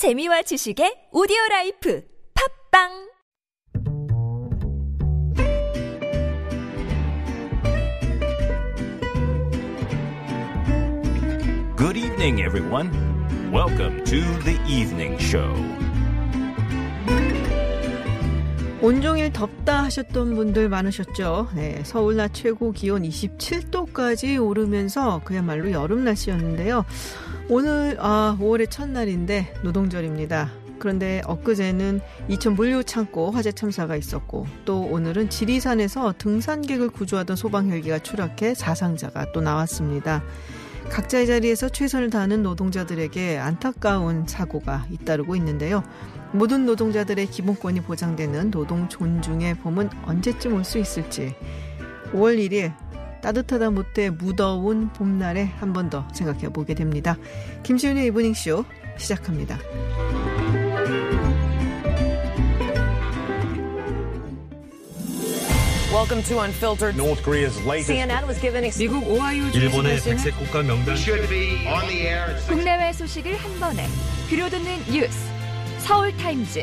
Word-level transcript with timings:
재미와 0.00 0.40
지식의 0.40 1.10
오디오 1.12 1.36
라이프 1.50 2.02
팟빵 2.32 2.88
Good 11.76 11.98
evening, 11.98 12.40
everyone. 12.40 12.88
Welcome 13.52 14.02
to 14.04 14.22
the 14.44 14.56
evening 14.66 15.20
show. 15.20 15.52
온종일 18.80 19.34
덥다 19.34 19.84
하셨던 19.84 20.34
분들 20.34 20.70
많으셨죠. 20.70 21.48
네, 21.54 21.82
서울 21.84 22.16
낮 22.16 22.32
최고 22.32 22.72
기온 22.72 23.02
27도까지 23.02 24.42
오르면서 24.42 25.20
그야말로 25.24 25.70
여름 25.72 26.04
날씨였는데요. 26.04 26.86
오늘 27.52 27.96
아 27.98 28.36
5월의 28.40 28.70
첫날인데 28.70 29.54
노동절입니다. 29.64 30.52
그런데 30.78 31.20
엊그제는 31.26 32.00
이천 32.28 32.54
물류 32.54 32.84
창고 32.84 33.32
화재 33.32 33.50
참사가 33.50 33.96
있었고 33.96 34.46
또 34.64 34.82
오늘은 34.82 35.30
지리산에서 35.30 36.14
등산객을 36.16 36.90
구조하던 36.90 37.34
소방 37.34 37.68
헬기가 37.70 37.98
추락해 37.98 38.54
사상자가 38.54 39.32
또 39.32 39.40
나왔습니다. 39.40 40.22
각자의 40.90 41.26
자리에서 41.26 41.68
최선을 41.68 42.10
다하는 42.10 42.44
노동자들에게 42.44 43.38
안타까운 43.38 44.26
사고가 44.28 44.86
잇따르고 44.88 45.34
있는데요. 45.34 45.82
모든 46.32 46.64
노동자들의 46.64 47.26
기본권이 47.26 47.80
보장되는 47.82 48.52
노동 48.52 48.88
존중의 48.88 49.56
봄은 49.58 49.90
언제쯤 50.06 50.54
올 50.54 50.62
수 50.64 50.78
있을지 50.78 51.34
5월 52.12 52.38
1일 52.38 52.72
따뜻하다 53.22 53.70
못해 53.70 54.10
무더운 54.10 54.88
봄날에 54.92 55.44
한 55.58 55.72
번 55.72 55.90
더 55.90 56.06
생각해 56.12 56.48
보게 56.50 56.74
됩니다. 56.74 57.16
김지윤의 57.62 58.06
이브닝쇼 58.08 58.64
시작합니다. 58.96 59.58
Welcome 65.92 66.22
to 66.24 66.38
Unfiltered. 66.38 66.96
North 66.96 67.22
Korea's 67.24 67.56
latest 67.66 67.90
CNN 67.90 68.26
was 68.28 68.38
given 68.40 68.64
ex- 68.64 68.78
미국 68.78 69.02
오하이오 69.08 69.46
일본의 69.52 70.00
백색 70.00 70.36
국가 70.38 70.62
명단 70.62 70.94
should 70.96 71.28
be 71.28 71.66
on 71.66 71.86
the 71.88 72.06
air 72.06 72.30
at 72.30 72.36
six 72.38 72.46
국내외 72.48 72.92
소식을 72.92 73.34
한 73.36 73.58
번에 73.60 73.86
들려듣는 74.28 74.84
뉴스 74.92 75.18
서울 75.78 76.16
타임즈 76.16 76.62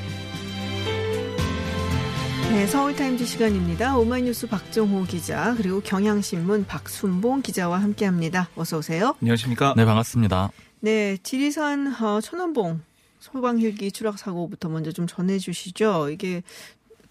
네, 2.49 2.65
서울타임즈 2.65 3.25
시간입니다. 3.25 3.97
오마이뉴스 3.97 4.47
박정호 4.47 5.03
기자 5.03 5.53
그리고 5.57 5.81
경향신문 5.81 6.65
박순봉 6.65 7.41
기자와 7.41 7.81
함께합니다. 7.81 8.49
어서 8.55 8.77
오세요. 8.77 9.15
안녕하십니까? 9.21 9.73
네, 9.75 9.85
반갑습니다. 9.85 10.51
네, 10.79 11.17
지리산 11.23 11.93
어, 12.01 12.21
천원봉 12.21 12.81
소방 13.19 13.59
헬기 13.59 13.91
추락 13.91 14.17
사고부터 14.17 14.69
먼저 14.69 14.91
좀 14.91 15.07
전해주시죠. 15.07 16.09
이게 16.09 16.41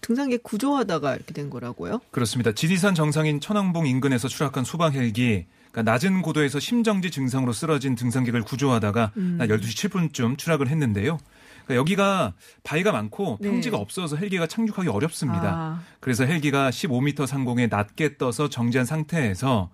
등산객 0.01 0.43
구조하다가 0.43 1.15
이렇게 1.15 1.33
된 1.33 1.49
거라고요? 1.49 2.01
그렇습니다. 2.11 2.51
지리산 2.51 2.95
정상인 2.95 3.39
천왕봉 3.39 3.87
인근에서 3.87 4.27
추락한 4.27 4.63
소방 4.63 4.93
헬기 4.93 5.45
그러니까 5.71 5.91
낮은 5.91 6.23
고도에서 6.23 6.59
심정지 6.59 7.11
증상으로 7.11 7.53
쓰러진 7.53 7.95
등산객을 7.95 8.41
구조하다가 8.41 9.11
낮 9.37 9.47
12시 9.49 9.89
7분쯤 9.89 10.37
추락을 10.37 10.67
했는데요. 10.69 11.19
그러니까 11.67 11.75
여기가 11.75 12.33
바위가 12.63 12.91
많고 12.91 13.37
네. 13.41 13.49
평지가 13.49 13.77
없어서 13.77 14.15
헬기가 14.15 14.47
착륙하기 14.47 14.87
어렵습니다. 14.87 15.53
아. 15.53 15.81
그래서 15.99 16.25
헬기가 16.25 16.69
15m 16.69 17.27
상공에 17.27 17.67
낮게 17.67 18.17
떠서 18.17 18.49
정지한 18.49 18.85
상태에서 18.85 19.69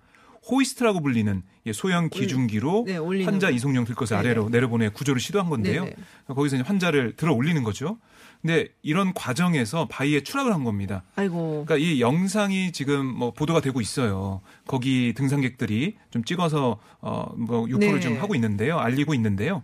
호이스트라고 0.50 1.00
불리는 1.00 1.42
이 1.64 1.72
소형 1.72 2.10
기중기로 2.10 2.84
네, 2.86 2.98
환자 3.24 3.48
거. 3.48 3.52
이송용 3.54 3.84
들것을 3.84 4.16
네네. 4.18 4.28
아래로 4.28 4.48
내려보내 4.50 4.90
구조를 4.90 5.20
시도한 5.20 5.48
건데요. 5.48 5.84
네네. 5.84 5.96
거기서 6.26 6.56
이제 6.56 6.64
환자를 6.66 7.16
들어 7.16 7.32
올리는 7.32 7.62
거죠. 7.62 7.96
근데 8.42 8.68
이런 8.82 9.14
과정에서 9.14 9.88
바위에 9.88 10.22
추락을 10.22 10.52
한 10.52 10.64
겁니다. 10.64 11.02
아이고. 11.16 11.64
그러니까 11.66 11.76
이 11.78 12.02
영상이 12.02 12.72
지금 12.72 13.06
뭐 13.06 13.32
보도가 13.32 13.62
되고 13.62 13.80
있어요. 13.80 14.42
거기 14.66 15.14
등산객들이 15.16 15.96
좀 16.10 16.24
찍어서 16.24 16.78
어뭐 17.00 17.68
유포를 17.70 17.94
네. 17.94 18.00
좀 18.00 18.18
하고 18.18 18.34
있는데요. 18.34 18.78
알리고 18.78 19.14
있는데요. 19.14 19.62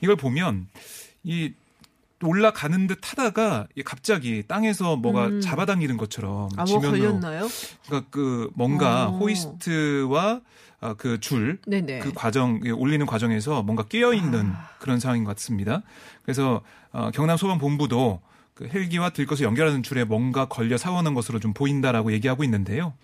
이걸 0.00 0.16
보면 0.16 0.68
이 1.24 1.52
올라가는 2.22 2.86
듯 2.86 2.98
하다가 3.02 3.68
이 3.76 3.82
갑자기 3.82 4.42
땅에서 4.46 4.96
뭐가 4.96 5.26
음. 5.26 5.40
잡아당기는 5.40 5.96
것처럼 5.96 6.48
아, 6.56 6.64
뭐 6.64 6.66
지면으로 6.66 6.90
걸렸나요? 6.90 7.48
그러니까 7.86 8.08
그 8.10 8.50
뭔가 8.54 9.08
어. 9.08 9.18
호이스트와 9.18 10.40
아, 10.80 10.94
그 10.94 11.20
줄, 11.20 11.60
네네. 11.66 12.00
그 12.00 12.12
과정 12.12 12.60
예, 12.64 12.70
올리는 12.70 13.06
과정에서 13.06 13.62
뭔가 13.62 13.84
끼어 13.84 14.12
있는 14.12 14.46
아. 14.46 14.68
그런 14.80 14.98
상황인 14.98 15.22
것 15.22 15.36
같습니다. 15.36 15.82
그래서 16.22 16.60
어, 16.90 17.10
경남 17.14 17.36
소방본부도 17.36 18.20
그 18.54 18.66
헬기와 18.66 19.10
들것을 19.10 19.46
연결하는 19.46 19.82
줄에 19.84 20.04
뭔가 20.04 20.46
걸려 20.46 20.76
사고 20.76 21.00
난 21.02 21.14
것으로 21.14 21.38
좀 21.38 21.54
보인다라고 21.54 22.12
얘기하고 22.12 22.42
있는데요. 22.44 22.94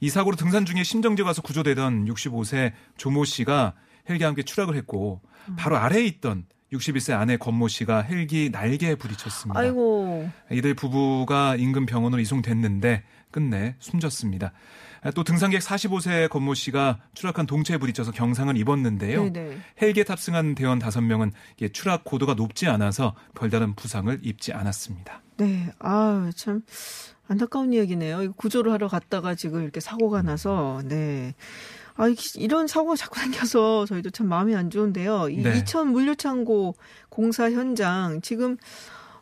이 0.00 0.10
사고로 0.10 0.36
등산 0.36 0.66
중에 0.66 0.82
심정지 0.82 1.22
가서 1.22 1.40
구조되던 1.40 2.06
65세 2.06 2.72
조모 2.96 3.24
씨가 3.24 3.74
헬기와 4.08 4.28
함께 4.28 4.42
추락을 4.42 4.76
했고 4.76 5.22
음. 5.48 5.56
바로 5.56 5.76
아래에 5.76 6.04
있던 6.04 6.46
61세 6.74 7.18
아내 7.18 7.36
권모 7.36 7.68
씨가 7.68 8.02
헬기 8.02 8.50
날개에 8.50 8.96
부딪혔습니다. 8.96 9.58
아이고. 9.58 10.28
이들 10.50 10.74
부부가 10.74 11.56
인근 11.56 11.86
병원으로 11.86 12.20
이송됐는데 12.20 13.02
끝내 13.30 13.74
숨졌습니다. 13.78 14.52
또 15.14 15.22
등산객 15.22 15.60
45세 15.60 16.30
권모 16.30 16.54
씨가 16.54 16.98
추락한 17.12 17.46
동체에 17.46 17.76
부딪혀서 17.76 18.12
경상을 18.12 18.56
입었는데요. 18.56 19.30
네네. 19.30 19.58
헬기에 19.82 20.04
탑승한 20.04 20.54
대원 20.54 20.78
5명은 20.78 21.32
추락 21.72 22.04
고도가 22.04 22.34
높지 22.34 22.68
않아서 22.68 23.14
별다른 23.34 23.74
부상을 23.74 24.18
입지 24.22 24.54
않았습니다. 24.54 25.20
네. 25.36 25.70
아, 25.78 26.30
참 26.34 26.62
안타까운 27.28 27.72
이야기네요. 27.74 28.32
구조를 28.32 28.72
하러 28.72 28.88
갔다가 28.88 29.34
지금 29.34 29.62
이렇게 29.62 29.80
사고가 29.80 30.22
나서 30.22 30.80
네. 30.86 31.34
아, 31.96 32.08
이- 32.08 32.16
이런 32.36 32.66
사고가 32.66 32.96
자꾸 32.96 33.20
생겨서 33.20 33.86
저희도 33.86 34.10
참 34.10 34.28
마음이 34.28 34.54
안 34.54 34.70
좋은데요. 34.70 35.28
이 35.30 35.36
네. 35.42 35.58
이천 35.58 35.88
물류창고 35.92 36.74
공사 37.08 37.50
현장 37.50 38.20
지금 38.20 38.56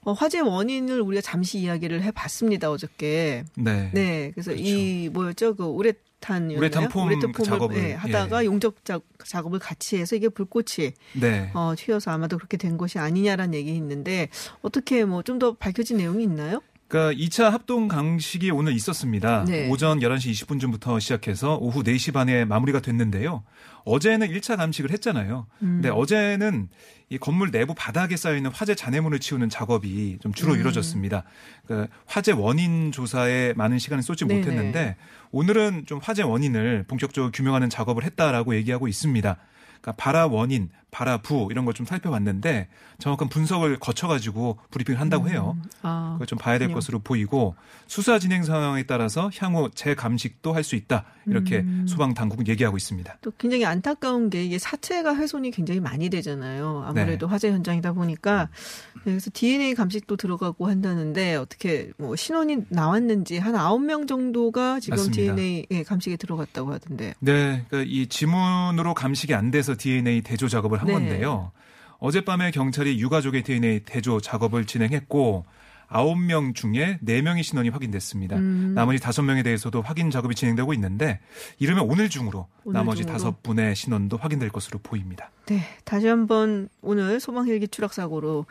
어, 0.05 0.13
화재 0.13 0.41
원인을 0.41 1.01
우리가 1.01 1.21
잠시 1.21 1.59
이야기를 1.59 2.03
해봤습니다 2.03 2.71
어저께. 2.71 3.45
네. 3.57 3.91
네, 3.95 4.31
그래서 4.35 4.51
그렇죠. 4.51 4.65
이 4.67 5.09
뭐였죠 5.13 5.55
그 5.55 5.65
우레탄 5.65 6.51
우레탄 6.51 6.89
폼그 6.89 7.43
작업을, 7.45 7.77
네, 7.81 7.93
하다가 7.95 8.43
예. 8.43 8.47
용접 8.47 8.85
작, 8.85 9.03
작업을 9.25 9.61
같이 9.61 9.99
해서 9.99 10.17
이게 10.17 10.29
불꽃이 10.29 10.93
네. 11.21 11.51
어, 11.55 11.75
튀어서 11.77 12.11
아마도 12.11 12.37
그렇게 12.37 12.57
된 12.57 12.79
것이 12.79 12.99
아니냐라는 12.99 13.55
얘기 13.55 13.77
있는데 13.77 14.29
어떻게 14.63 15.05
뭐 15.05 15.23
좀 15.23 15.39
더 15.39 15.53
밝혀진 15.55 15.99
내용이 15.99 16.25
있나요? 16.25 16.61
그러니까 16.93 17.19
2차 17.19 17.49
합동 17.49 17.89
강식이 17.89 18.51
오늘 18.51 18.75
있었습니다. 18.75 19.47
네. 19.47 19.71
오전 19.71 20.01
11시 20.01 20.47
20분쯤부터 20.47 21.01
시작해서 21.01 21.57
오후 21.57 21.83
4시 21.83 22.13
반에 22.13 22.45
마무리가 22.45 22.81
됐는데요. 22.81 23.45
어제는 23.85 24.29
1차 24.29 24.59
감식을 24.59 24.91
했잖아요. 24.91 25.47
음. 25.63 25.81
근데 25.81 25.89
어제는 25.89 26.69
이 27.09 27.17
건물 27.17 27.51
내부 27.51 27.75
바닥에 27.75 28.19
쌓여 28.19 28.37
있는 28.37 28.51
화재 28.51 28.75
잔해물을 28.75 29.21
치우는 29.21 29.49
작업이 29.49 30.19
좀 30.21 30.35
주로 30.35 30.53
음. 30.53 30.59
이루어졌습니다. 30.59 31.25
그 31.67 31.87
화재 32.05 32.33
원인 32.33 32.93
조사에 32.93 33.55
많은 33.57 33.79
시간을 33.79 34.03
쏟지 34.03 34.27
네네. 34.27 34.41
못했는데 34.41 34.97
오늘은 35.31 35.87
좀 35.87 35.99
화재 36.03 36.23
원인을 36.23 36.85
본격적으로 36.89 37.33
규명하는 37.33 37.71
작업을 37.71 38.05
했다라고 38.05 38.55
얘기하고 38.55 38.87
있습니다. 38.87 39.39
그러니까 39.81 39.93
발화 39.93 40.27
원인, 40.27 40.69
발화 40.93 41.17
부 41.17 41.49
이런 41.51 41.65
걸 41.65 41.73
좀 41.73 41.87
살펴봤는데 41.87 42.69
정확한 42.99 43.29
분석을 43.31 43.79
거쳐가지고 43.81 44.59
브리핑을 44.71 45.01
한다고 45.01 45.31
해요. 45.31 45.57
아, 45.81 46.11
그걸 46.13 46.27
좀 46.27 46.39
봐야 46.39 46.59
될 46.59 46.69
그렇군요. 46.69 46.75
것으로 46.75 46.99
보이고 46.99 47.57
수사 47.87 48.19
진행 48.19 48.43
상황에 48.45 48.83
따라서 48.83 49.31
향후 49.39 49.71
재감식도 49.75 50.53
할 50.53 50.63
수 50.63 50.77
있다 50.77 51.05
이렇게 51.27 51.61
음. 51.61 51.87
소방 51.89 52.13
당국은 52.15 52.47
얘기하고 52.47 52.77
있습니다. 52.77 53.17
또 53.23 53.33
굉장히 53.39 53.65
안타까운 53.65 54.29
게 54.31 54.45
이게 54.45 54.59
사체가 54.59 55.17
훼손이 55.17 55.51
굉장히 55.51 55.81
많이 55.81 56.11
되잖아요. 56.11 56.85
아무래도 56.87 57.27
네. 57.27 57.31
화재 57.31 57.51
현장이다 57.51 57.93
보니까 57.95 58.49
네, 58.97 59.13
그래서 59.13 59.31
DNA 59.33 59.75
감식도 59.75 60.17
들어가고 60.17 60.69
한다는데 60.69 61.37
어떻게 61.37 61.91
뭐 61.97 62.15
신원이 62.17 62.67
나왔는지 62.69 63.39
한 63.39 63.57
아홉 63.57 63.81
명 63.83 64.07
정도가 64.07 64.79
지금 64.81 64.97
맞습니다. 64.99 65.35
DNA 65.35 65.67
예, 65.71 65.83
감식에 65.83 66.17
들어갔다고 66.17 66.73
하던데. 66.73 67.15
네, 67.19 67.65
그러니까 67.69 67.91
이 67.91 68.07
지문으로 68.09 68.93
감식이 68.95 69.35
안 69.35 69.51
돼서 69.51 69.75
DNA 69.77 70.21
대조 70.21 70.49
작업을 70.49 70.82
한 70.83 70.87
네. 70.89 70.93
건데요. 70.95 71.53
어젯밤에 71.99 72.51
경찰이 72.51 72.99
유가족의 73.01 73.43
DNA 73.45 73.81
대조 73.85 74.21
작업을 74.21 74.65
진행했고 74.67 75.45
아홉 75.87 76.19
명 76.19 76.55
중에 76.55 76.99
네 77.03 77.21
명의 77.21 77.43
신원이 77.43 77.69
확인됐습니다. 77.69 78.37
음. 78.37 78.73
나머지 78.75 78.99
다섯 78.99 79.23
명에 79.23 79.43
대해서도 79.43 79.83
확인 79.83 80.11
작업이 80.11 80.35
진행되고 80.35 80.73
있는데 80.75 81.21
이르면 81.59 81.85
오늘 81.89 82.09
중으로 82.09 82.49
오늘 82.65 82.79
나머지 82.79 83.03
중으로. 83.03 83.13
다섯 83.13 83.43
분의 83.43 83.77
신원도 83.77 84.17
확인될 84.17 84.49
것으로 84.49 84.81
보입니다. 84.83 85.31
네, 85.47 85.61
다시 85.85 86.07
한번 86.07 86.71
오늘 86.81 87.21
소방 87.21 87.47
헬기 87.47 87.69
추락 87.69 87.93
사고로 87.93 88.47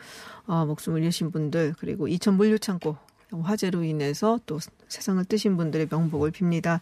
어, 0.46 0.66
목숨을 0.66 1.02
잃으신 1.02 1.32
분들 1.32 1.74
그리고 1.78 2.06
이천 2.06 2.36
물류 2.36 2.60
창고 2.60 2.96
화재로 3.32 3.82
인해서 3.82 4.38
또 4.46 4.60
세상을 4.88 5.24
뜨신 5.24 5.56
분들의 5.56 5.88
명복을 5.90 6.30
빕니다. 6.30 6.80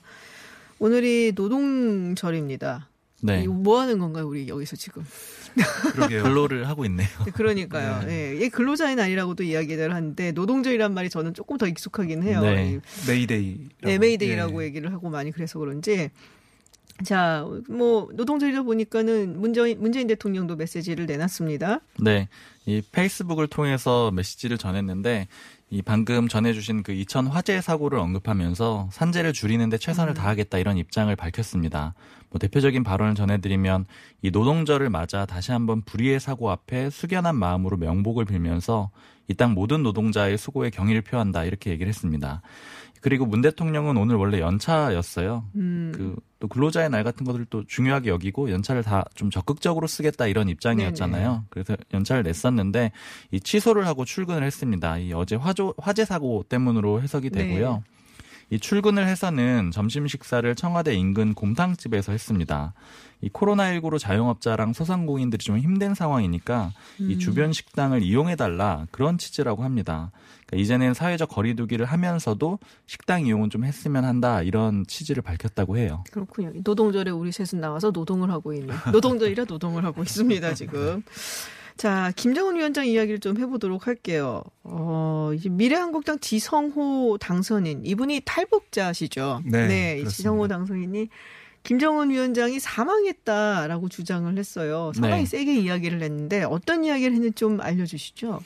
오늘이 0.78 1.32
노동절입니다. 1.34 2.89
네. 3.22 3.42
이거 3.42 3.52
뭐 3.52 3.80
하는 3.80 3.98
건가요, 3.98 4.26
우리 4.26 4.48
여기서 4.48 4.76
지금? 4.76 5.04
그러게요. 5.92 6.22
근로를 6.22 6.68
하고 6.68 6.84
있네요. 6.84 7.08
네, 7.24 7.30
그러니까요. 7.32 8.08
예, 8.08 8.40
얘 8.40 8.48
근로자인 8.48 9.00
아니라고도 9.00 9.42
이야기를 9.42 9.92
하는데 9.94 10.32
노동절이란 10.32 10.94
말이 10.94 11.10
저는 11.10 11.34
조금 11.34 11.58
더 11.58 11.66
익숙하긴 11.66 12.22
해요. 12.22 12.40
네. 12.42 12.74
이 12.74 12.80
메이데이. 13.08 13.68
네, 13.82 13.98
메이데이라고 13.98 14.62
얘기를 14.64 14.92
하고 14.92 15.10
많이 15.10 15.32
그래서 15.32 15.58
그런지 15.58 16.10
자, 17.04 17.46
뭐 17.68 18.08
노동절이다 18.12 18.62
보니까는 18.62 19.40
문재인 19.40 19.80
문재인 19.80 20.06
대통령도 20.06 20.56
메시지를 20.56 21.06
내놨습니다. 21.06 21.80
네. 22.00 22.28
이 22.66 22.82
페이스북을 22.92 23.46
통해서 23.46 24.10
메시지를 24.10 24.58
전했는데 24.58 25.28
이 25.72 25.82
방금 25.82 26.26
전해주신 26.26 26.82
그 26.82 26.90
이천 26.90 27.28
화재 27.28 27.60
사고를 27.60 28.00
언급하면서 28.00 28.88
산재를 28.90 29.32
줄이는데 29.32 29.78
최선을 29.78 30.14
다하겠다 30.14 30.58
이런 30.58 30.76
입장을 30.76 31.14
밝혔습니다. 31.14 31.94
뭐 32.28 32.40
대표적인 32.40 32.82
발언을 32.82 33.14
전해드리면 33.14 33.86
이 34.22 34.30
노동절을 34.32 34.90
맞아 34.90 35.26
다시 35.26 35.52
한번 35.52 35.82
불의의 35.82 36.18
사고 36.18 36.50
앞에 36.50 36.90
숙연한 36.90 37.36
마음으로 37.36 37.76
명복을 37.76 38.24
빌면서 38.24 38.90
이 39.28 39.34
땅 39.34 39.54
모든 39.54 39.84
노동자의 39.84 40.36
수고에 40.36 40.70
경의를 40.70 41.02
표한다 41.02 41.44
이렇게 41.44 41.70
얘기를 41.70 41.88
했습니다. 41.88 42.42
그리고 43.00 43.24
문 43.26 43.40
대통령은 43.40 43.96
오늘 43.96 44.16
원래 44.16 44.40
연차였어요. 44.40 45.44
음. 45.56 45.92
그또 45.94 46.48
근로자의 46.48 46.90
날 46.90 47.02
같은 47.04 47.24
것들을 47.24 47.46
또 47.50 47.64
중요하게 47.66 48.10
여기고 48.10 48.50
연차를 48.50 48.82
다 48.82 49.04
좀 49.14 49.30
적극적으로 49.30 49.86
쓰겠다 49.86 50.26
이런 50.26 50.48
입장이었잖아요. 50.48 51.44
그래서 51.50 51.76
연차를 51.92 52.22
냈었는데 52.22 52.92
이 53.30 53.40
취소를 53.40 53.86
하고 53.86 54.04
출근을 54.04 54.42
했습니다. 54.44 54.98
이 54.98 55.12
어제 55.12 55.36
화조, 55.36 55.74
화재 55.78 56.04
사고 56.04 56.44
때문으로 56.48 57.02
해석이 57.02 57.30
되고요. 57.30 57.82
이 58.52 58.58
출근을 58.58 59.06
해서는 59.06 59.70
점심 59.70 60.08
식사를 60.08 60.52
청와대 60.56 60.94
인근 60.94 61.34
곰탕집에서 61.34 62.10
했습니다. 62.12 62.72
이 63.20 63.28
코로나19로 63.28 63.98
자영업자랑 63.98 64.72
소상공인들이 64.72 65.44
좀 65.44 65.58
힘든 65.58 65.94
상황이니까 65.94 66.72
이 66.98 67.18
주변 67.18 67.52
식당을 67.52 68.02
이용해달라 68.02 68.86
그런 68.90 69.18
취지라고 69.18 69.62
합니다. 69.62 70.10
그러니까 70.50 70.56
이제는 70.56 70.94
사회적 70.94 71.28
거리두기를 71.28 71.86
하면서도 71.86 72.58
식당 72.86 73.26
이용은 73.26 73.50
좀 73.50 73.64
했으면 73.64 74.04
한다 74.04 74.42
이런 74.42 74.84
취지를 74.86 75.22
밝혔다고 75.22 75.78
해요. 75.78 76.04
그렇군요. 76.10 76.52
노동절에 76.62 77.10
우리 77.10 77.32
셋은 77.32 77.60
나와서 77.60 77.90
노동을 77.90 78.30
하고 78.30 78.52
있는 78.52 78.74
노동절이라 78.92 79.44
노동을 79.44 79.84
하고 79.84 80.02
있습니다 80.02 80.54
지금. 80.54 81.02
자, 81.76 82.12
김정은 82.14 82.56
위원장 82.56 82.86
이야기를 82.86 83.20
좀 83.20 83.38
해보도록 83.38 83.86
할게요. 83.86 84.42
어, 84.64 85.30
이제 85.34 85.48
미래한국당 85.48 86.18
지성호 86.18 87.16
당선인 87.18 87.86
이분이 87.86 88.22
탈북자시죠. 88.26 89.42
네, 89.46 89.94
이 89.94 90.00
그렇습니다. 90.00 90.10
지성호 90.10 90.48
당선인이 90.48 91.08
김정은 91.62 92.10
위원장이 92.10 92.58
사망했다라고 92.60 93.88
주장을 93.88 94.36
했어요. 94.36 94.92
상당히 94.94 95.24
네. 95.24 95.26
세게 95.26 95.56
이야기를 95.56 96.02
했는데 96.02 96.42
어떤 96.42 96.84
이야기를 96.84 97.14
했는지 97.14 97.34
좀 97.34 97.60
알려주시죠. 97.60 98.40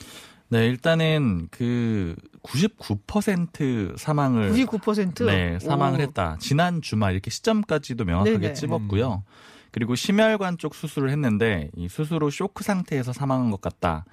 네, 0.49 0.67
일단은 0.67 1.49
그 1.51 2.15
99% 2.43 3.97
사망을 3.99 4.53
99%? 4.53 5.25
네, 5.27 5.59
사망을 5.59 6.01
오. 6.01 6.03
했다. 6.03 6.37
지난 6.39 6.83
주말 6.83 7.13
이렇게 7.13 7.31
시점까지도 7.31 8.05
명확하게 8.05 8.39
네네. 8.39 8.53
찝었고요. 8.55 9.25
그리고 9.71 9.95
심혈관 9.97 10.59
쪽 10.59 10.75
수술을 10.75 11.11
했는데 11.11 11.71
이 11.77 11.89
수술 11.89 12.23
후 12.23 12.31
쇼크 12.31 12.63
상태에서 12.63 13.13
사망한 13.13 13.51
것 13.51 13.61
같다. 13.61 14.05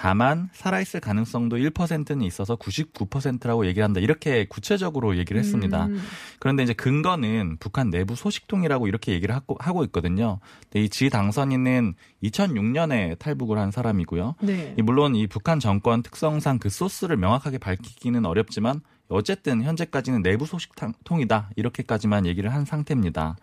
다만 0.00 0.48
살아있을 0.52 1.00
가능성도 1.00 1.56
1%는 1.56 2.22
있어서 2.22 2.54
99%라고 2.54 3.66
얘기를 3.66 3.82
한다. 3.82 3.98
이렇게 4.00 4.46
구체적으로 4.46 5.16
얘기를 5.18 5.40
했습니다. 5.40 5.86
음. 5.86 6.00
그런데 6.38 6.62
이제 6.62 6.72
근거는 6.72 7.56
북한 7.58 7.90
내부 7.90 8.14
소식통이라고 8.14 8.86
이렇게 8.86 9.10
얘기를 9.12 9.34
하고, 9.34 9.56
하고 9.58 9.82
있거든요. 9.86 10.38
근데 10.62 10.84
이 10.84 10.88
지 10.88 11.10
당선인은 11.10 11.94
2006년에 12.22 13.18
탈북을 13.18 13.58
한 13.58 13.72
사람이고요. 13.72 14.36
네. 14.42 14.74
이 14.78 14.82
물론 14.82 15.16
이 15.16 15.26
북한 15.26 15.58
정권 15.58 16.04
특성상 16.04 16.60
그 16.60 16.70
소스를 16.70 17.16
명확하게 17.16 17.58
밝히기는 17.58 18.24
어렵지만 18.24 18.80
어쨌든 19.08 19.64
현재까지는 19.64 20.22
내부 20.22 20.46
소식통이다 20.46 21.50
이렇게까지만 21.56 22.24
얘기를 22.26 22.54
한 22.54 22.64
상태입니다. 22.64 23.36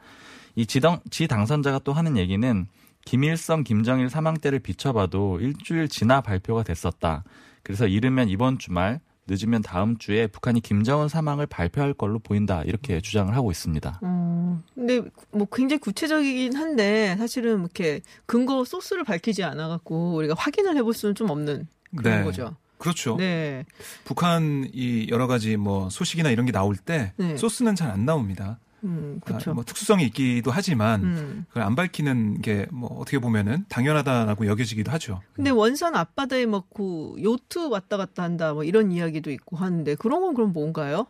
이 0.55 0.65
지당, 0.65 1.01
지 1.09 1.27
당선자가 1.27 1.79
또 1.79 1.91
하는 1.91 2.15
얘기는 2.15 2.65
김일성, 3.05 3.63
김정일 3.63 4.09
사망 4.09 4.35
때를 4.35 4.59
비춰봐도 4.59 5.39
일주일 5.39 5.87
지나 5.87 6.21
발표가 6.21 6.63
됐었다. 6.63 7.23
그래서 7.63 7.87
이르면 7.87 8.29
이번 8.29 8.57
주말, 8.57 8.99
늦으면 9.27 9.61
다음 9.61 9.97
주에 9.97 10.27
북한이 10.27 10.61
김정은 10.61 11.07
사망을 11.07 11.45
발표할 11.47 11.93
걸로 11.93 12.19
보인다. 12.19 12.61
이렇게 12.63 13.01
주장을 13.01 13.33
하고 13.35 13.51
있습니다. 13.51 13.99
어, 14.03 14.63
근데 14.75 15.01
뭐 15.31 15.47
굉장히 15.51 15.79
구체적이긴 15.79 16.55
한데 16.55 17.15
사실은 17.17 17.59
이렇게 17.61 18.01
근거 18.25 18.63
소스를 18.65 19.03
밝히지 19.03 19.43
않아 19.43 19.67
갖고 19.67 20.15
우리가 20.15 20.35
확인을 20.37 20.75
해볼 20.77 20.93
수는 20.93 21.15
좀 21.15 21.29
없는 21.29 21.67
그런 21.95 22.19
네. 22.19 22.23
거죠. 22.23 22.55
그렇죠. 22.77 23.15
네. 23.17 23.65
북한 24.03 24.69
이 24.73 25.07
여러 25.09 25.25
가지 25.27 25.57
뭐 25.57 25.89
소식이나 25.89 26.29
이런 26.29 26.45
게 26.45 26.51
나올 26.51 26.75
때 26.75 27.13
네. 27.17 27.37
소스는 27.37 27.75
잘 27.75 27.89
안 27.89 28.05
나옵니다. 28.05 28.59
음, 28.83 29.19
아, 29.21 29.25
그렇죠. 29.25 29.53
뭐 29.53 29.63
특수성이 29.63 30.03
있기도 30.05 30.51
하지만 30.51 31.03
음. 31.03 31.45
그걸 31.49 31.63
안 31.63 31.75
밝히는 31.75 32.41
게 32.41 32.67
뭐 32.71 32.89
어떻게 32.99 33.17
보면은 33.19 33.65
당연하다라고 33.69 34.45
여겨지기도 34.47 34.91
하죠. 34.91 35.21
근데 35.33 35.49
원산 35.49 35.95
앞바다에 35.95 36.45
막그 36.45 37.15
요트 37.23 37.67
왔다 37.69 37.97
갔다 37.97 38.23
한다 38.23 38.53
뭐 38.53 38.63
이런 38.63 38.91
이야기도 38.91 39.31
있고 39.31 39.55
하는데 39.57 39.95
그런 39.95 40.21
건 40.21 40.33
그럼 40.33 40.53
뭔가요? 40.53 41.07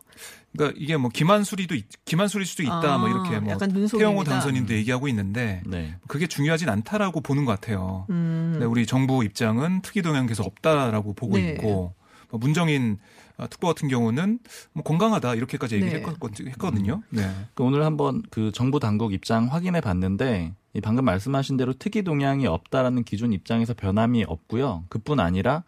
그러니까 0.52 0.78
이게 0.80 0.96
뭐 0.96 1.10
기만수리도 1.10 1.74
있- 1.74 2.04
기만수릴 2.04 2.46
수도 2.46 2.62
있다 2.62 2.94
아, 2.94 2.98
뭐 2.98 3.08
이렇게 3.08 3.38
뭐. 3.40 3.56
태영호 3.58 4.24
당선인도 4.24 4.72
얘기하고 4.74 5.08
있는데 5.08 5.62
네. 5.66 5.96
그게 6.08 6.26
중요하진 6.26 6.68
않다라고 6.70 7.20
보는 7.20 7.44
것 7.44 7.52
같아요. 7.60 8.06
음. 8.10 8.50
근데 8.52 8.64
우리 8.66 8.86
정부 8.86 9.22
입장은 9.24 9.82
특이 9.82 10.00
동향 10.02 10.26
계속 10.26 10.46
없다라고 10.46 11.12
보고 11.14 11.36
네. 11.36 11.50
있고 11.52 11.94
뭐 12.30 12.40
문정인 12.40 12.98
아, 13.00 13.06
특보 13.50 13.66
같은 13.66 13.88
경우는 13.88 14.38
뭐 14.72 14.82
건강하다 14.82 15.34
이렇게까지 15.34 15.76
얘기를 15.76 16.02
네. 16.02 16.06
했거- 16.08 16.28
했거든요. 16.46 17.02
네. 17.10 17.28
그 17.54 17.62
오늘 17.62 17.84
한번 17.84 18.22
그 18.30 18.50
정부 18.52 18.80
당국 18.80 19.12
입장 19.12 19.46
확인해 19.52 19.80
봤는데 19.80 20.54
이 20.74 20.80
방금 20.80 21.04
말씀하신 21.04 21.56
대로 21.56 21.72
특이 21.74 22.02
동향이 22.02 22.46
없다라는 22.46 23.04
기존 23.04 23.32
입장에서 23.32 23.74
변함이 23.74 24.24
없고요. 24.26 24.84
그뿐 24.88 25.20
아니라 25.20 25.64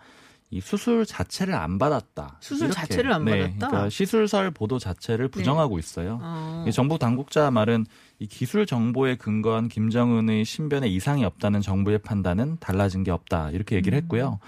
이 0.50 0.62
수술 0.62 1.04
자체를 1.04 1.54
안 1.54 1.76
받았다. 1.78 2.38
수술 2.40 2.68
이렇게. 2.68 2.80
자체를 2.80 3.12
안 3.12 3.26
네, 3.26 3.32
받았다? 3.42 3.66
그러니까 3.68 3.90
시술설 3.90 4.50
보도 4.50 4.78
자체를 4.78 5.28
부정하고 5.28 5.78
있어요. 5.78 6.18
어. 6.22 6.64
이 6.66 6.72
정부 6.72 6.98
당국자 6.98 7.50
말은 7.50 7.84
이 8.18 8.26
기술 8.26 8.64
정보에 8.64 9.16
근거한 9.16 9.68
김정은의 9.68 10.46
신변에 10.46 10.88
이상이 10.88 11.26
없다는 11.26 11.60
정부의 11.60 11.98
판단은 11.98 12.56
달라진 12.60 13.04
게 13.04 13.10
없다 13.10 13.50
이렇게 13.50 13.76
얘기를 13.76 13.98
음. 13.98 14.02
했고요. 14.02 14.38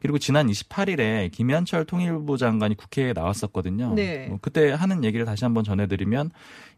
그리고 0.00 0.18
지난 0.18 0.46
28일에 0.46 1.30
김현철 1.30 1.84
통일부 1.84 2.38
장관이 2.38 2.76
국회에 2.76 3.12
나왔었거든요. 3.12 3.94
네. 3.94 4.26
뭐 4.28 4.38
그때 4.40 4.70
하는 4.72 5.04
얘기를 5.04 5.26
다시 5.26 5.44
한번 5.44 5.62
전해드리면 5.62 6.30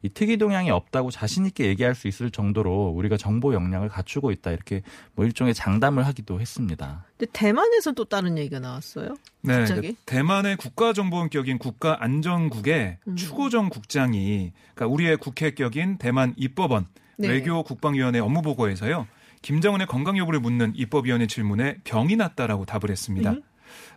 이 0.03 0.09
특이 0.09 0.37
동향이 0.37 0.71
없다고 0.71 1.13
자신 1.13 1.47
있게 1.47 1.67
얘기할 1.67 1.95
수 1.95 2.09
있을 2.09 2.31
정도로 2.31 2.89
우리가 2.89 3.17
정보 3.17 3.55
역량을 3.55 3.89
갖추고 3.89 4.33
있다 4.33 4.51
이렇게 4.51 4.83
뭐 5.15 5.25
일종의 5.25 5.55
장담을 5.55 6.05
하기도 6.07 6.41
했습니다. 6.41 7.05
근데 7.17 7.31
대만에서 7.33 7.93
또 7.93 8.05
다른 8.05 8.37
얘기가 8.37 8.59
나왔어요. 8.59 9.15
네, 9.43 9.59
갑자기? 9.59 9.81
그러니까 9.81 10.01
대만의 10.07 10.57
국가정보원격인 10.57 11.59
국가안전국의 11.59 12.99
음. 13.07 13.17
추고정 13.17 13.69
국장이 13.69 14.53
그러니까 14.75 14.93
우리의 14.93 15.17
국회격인 15.19 15.99
대만 15.99 16.35
입법원 16.37 16.87
네. 17.19 17.29
외교 17.29 17.63
국방위원회 17.63 18.19
업무보고에서요. 18.19 19.07
김정은의 19.43 19.87
건강 19.87 20.17
여부를 20.17 20.41
묻는 20.41 20.73
입법위원회 20.75 21.27
질문에 21.27 21.79
병이 21.85 22.17
났다라고 22.17 22.65
답을 22.65 22.91
했습니다. 22.91 23.33
음. 23.33 23.43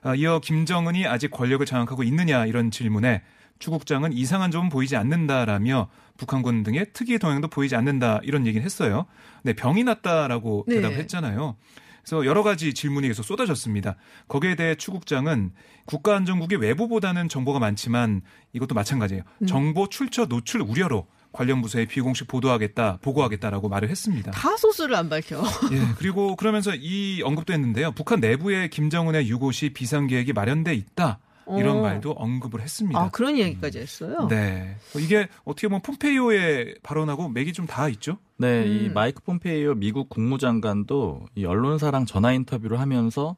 아, 0.03 0.15
이어 0.15 0.39
김정은이 0.39 1.07
아직 1.07 1.31
권력을 1.31 1.65
장악하고 1.65 2.03
있느냐 2.03 2.45
이런 2.45 2.71
질문에 2.71 3.21
추 3.59 3.71
국장은 3.71 4.13
이상한 4.13 4.51
점은 4.51 4.69
보이지 4.69 4.95
않는다라며 4.95 5.89
북한군 6.17 6.63
등의 6.63 6.87
특이 6.93 7.19
동향도 7.19 7.47
보이지 7.47 7.75
않는다 7.75 8.19
이런 8.23 8.45
얘기를 8.45 8.65
했어요. 8.65 9.05
네, 9.43 9.53
병이 9.53 9.83
났다라고 9.83 10.65
네. 10.67 10.75
대답을 10.75 10.97
했잖아요. 10.97 11.55
그래서 12.03 12.25
여러 12.25 12.43
가지 12.43 12.73
질문이 12.73 13.07
계속 13.07 13.23
쏟아졌습니다. 13.23 13.95
거기에 14.27 14.55
대해 14.55 14.75
추 14.75 14.91
국장은 14.91 15.51
국가안전국의 15.85 16.59
외부보다는 16.59 17.29
정보가 17.29 17.59
많지만 17.59 18.21
이것도 18.53 18.75
마찬가지예요. 18.75 19.23
음. 19.41 19.47
정보 19.47 19.89
출처 19.89 20.25
노출 20.27 20.61
우려로 20.61 21.07
관련 21.35 21.61
부서에 21.61 21.85
비공식 21.85 22.27
보도하겠다, 22.27 22.99
보고하겠다라고 23.01 23.69
말을 23.69 23.89
했습니다. 23.89 24.31
다 24.31 24.57
소스를 24.57 24.95
안 24.95 25.09
밝혀. 25.09 25.37
예, 25.71 25.81
그리고 25.97 26.35
그러면서 26.35 26.73
이 26.73 27.21
언급도 27.23 27.53
했는데요. 27.53 27.91
북한 27.91 28.19
내부에 28.19 28.69
김정은의 28.69 29.27
유고시 29.27 29.73
비상계획이 29.73 30.33
마련돼 30.33 30.73
있다. 30.73 31.19
이런 31.57 31.77
어. 31.77 31.81
말도 31.81 32.11
언급을 32.13 32.61
했습니다. 32.61 32.99
아 32.99 33.09
그런 33.11 33.37
이야기까지 33.37 33.77
했어요. 33.79 34.27
네. 34.29 34.77
이게 34.97 35.27
어떻게 35.43 35.67
보면 35.67 35.81
폼페이오의 35.83 36.77
발언하고 36.81 37.29
맥이 37.29 37.53
좀 37.53 37.67
닿아 37.67 37.89
있죠? 37.89 38.17
네, 38.37 38.65
이 38.65 38.87
음. 38.87 38.93
마이크 38.93 39.21
폼페이오 39.21 39.75
미국 39.75 40.09
국무장관도 40.09 41.27
이 41.35 41.45
언론사랑 41.45 42.07
전화 42.07 42.31
인터뷰를 42.31 42.79
하면서 42.79 43.35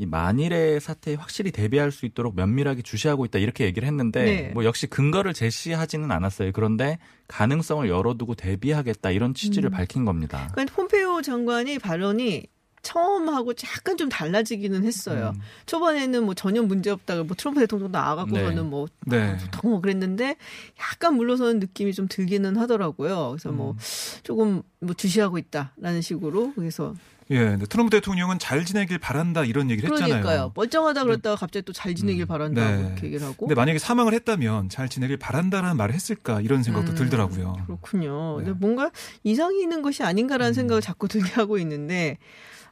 이 0.00 0.06
만일의 0.06 0.80
사태에 0.80 1.14
확실히 1.14 1.52
대비할 1.52 1.92
수 1.92 2.06
있도록 2.06 2.34
면밀하게 2.34 2.80
주시하고 2.80 3.26
있다 3.26 3.38
이렇게 3.38 3.66
얘기를 3.66 3.86
했는데 3.86 4.24
네. 4.24 4.50
뭐 4.54 4.64
역시 4.64 4.86
근거를 4.86 5.34
제시하지는 5.34 6.10
않았어요. 6.10 6.52
그런데 6.52 6.98
가능성을 7.28 7.86
열어두고 7.86 8.34
대비하겠다 8.34 9.10
이런 9.10 9.34
취지를 9.34 9.68
음. 9.68 9.72
밝힌 9.72 10.06
겁니다. 10.06 10.48
그러니까 10.52 10.74
폼페이오 10.74 11.20
장관이 11.20 11.78
발언이 11.78 12.46
처음하고 12.80 13.52
약간 13.76 13.98
좀 13.98 14.08
달라지기는 14.08 14.84
했어요. 14.84 15.32
음. 15.34 15.40
초반에는 15.66 16.24
뭐 16.24 16.32
전혀 16.32 16.62
문제 16.62 16.88
없다고 16.88 17.24
뭐 17.24 17.36
트럼프 17.36 17.60
대통령 17.60 17.92
나와갖고서는 17.92 18.56
네. 18.56 18.62
뭐 18.62 18.86
네. 19.06 19.36
더뭐 19.50 19.82
그랬는데 19.82 20.36
약간 20.78 21.14
물러서는 21.14 21.58
느낌이 21.58 21.92
좀 21.92 22.08
들기는 22.08 22.56
하더라고요. 22.56 23.32
그래서 23.32 23.50
음. 23.50 23.56
뭐 23.56 23.76
조금 24.22 24.62
뭐 24.80 24.94
주시하고 24.94 25.36
있다라는 25.36 26.00
식으로 26.00 26.54
그래서 26.54 26.94
예, 27.30 27.56
트럼프 27.68 27.90
대통령은 27.90 28.38
잘 28.38 28.64
지내길 28.64 28.98
바란다 28.98 29.44
이런 29.44 29.70
얘기를 29.70 29.90
했잖아요. 29.90 30.20
그러니까요. 30.22 30.52
멀쩡하다 30.56 31.04
그랬다가 31.04 31.36
갑자기 31.36 31.64
또 31.64 31.72
잘 31.72 31.94
지내길 31.94 32.26
바란다고 32.26 32.82
네. 32.82 32.86
이렇게 32.88 33.06
얘기를 33.06 33.24
하고. 33.26 33.46
근데 33.46 33.54
만약에 33.54 33.78
사망을 33.78 34.12
했다면 34.14 34.68
잘 34.68 34.88
지내길 34.88 35.16
바란다라는 35.18 35.76
말을 35.76 35.94
했을까 35.94 36.40
이런 36.40 36.62
생각도 36.62 36.92
음, 36.92 36.94
들더라고요. 36.96 37.56
그렇군요. 37.66 38.38
네. 38.40 38.44
근데 38.46 38.58
뭔가 38.58 38.90
이상이 39.22 39.60
있는 39.62 39.82
것이 39.82 40.02
아닌가라는 40.02 40.52
생각을 40.54 40.82
자꾸 40.82 41.06
들게 41.08 41.30
하고 41.32 41.58
있는데 41.58 42.18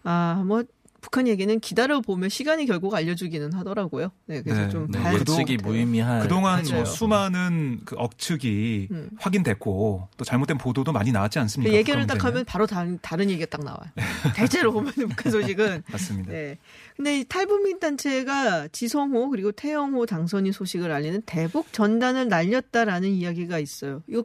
아 0.05 0.43
뭐 0.47 0.63
북한 1.01 1.29
얘기는 1.29 1.61
기다려 1.61 2.01
보면 2.01 2.29
시간이 2.29 2.67
결국 2.67 2.93
알려주기는 2.95 3.53
하더라고요. 3.53 4.11
네, 4.27 4.43
그래서 4.43 4.63
네. 4.63 4.69
좀 4.69 4.91
네, 4.91 4.99
그동- 5.17 5.37
예측이 5.39 5.57
무의미할 5.59 6.21
그동안. 6.23 6.65
뭐 6.73 6.85
수많은 6.85 7.81
그 7.85 7.95
억측이 7.97 8.89
음. 8.91 9.11
확인됐고 9.19 10.09
또 10.17 10.25
잘못된 10.25 10.59
보도도 10.59 10.93
많이 10.93 11.13
나왔지 11.13 11.39
않습니까? 11.39 11.73
얘기를 11.75 12.07
딱 12.07 12.25
하면 12.25 12.45
바로 12.45 12.67
다른, 12.67 12.99
다른 13.01 13.31
얘기가 13.31 13.47
딱 13.49 13.65
나와요. 13.65 13.81
대체로 14.37 14.73
보면 14.73 14.93
북한 14.93 15.31
소식은. 15.31 15.85
맞습니다. 15.91 16.33
네. 16.33 16.59
근데 16.97 17.21
이 17.21 17.25
탈북민 17.25 17.79
단체가 17.79 18.67
지성호 18.69 19.31
그리고 19.31 19.53
태영호 19.53 20.07
당선인 20.07 20.53
소식을 20.53 20.91
알리는 20.91 21.23
대북 21.27 21.73
전단을 21.73 22.29
날렸다라는 22.29 23.09
이야기가 23.11 23.61
있어요. 23.61 24.03
이거, 24.09 24.25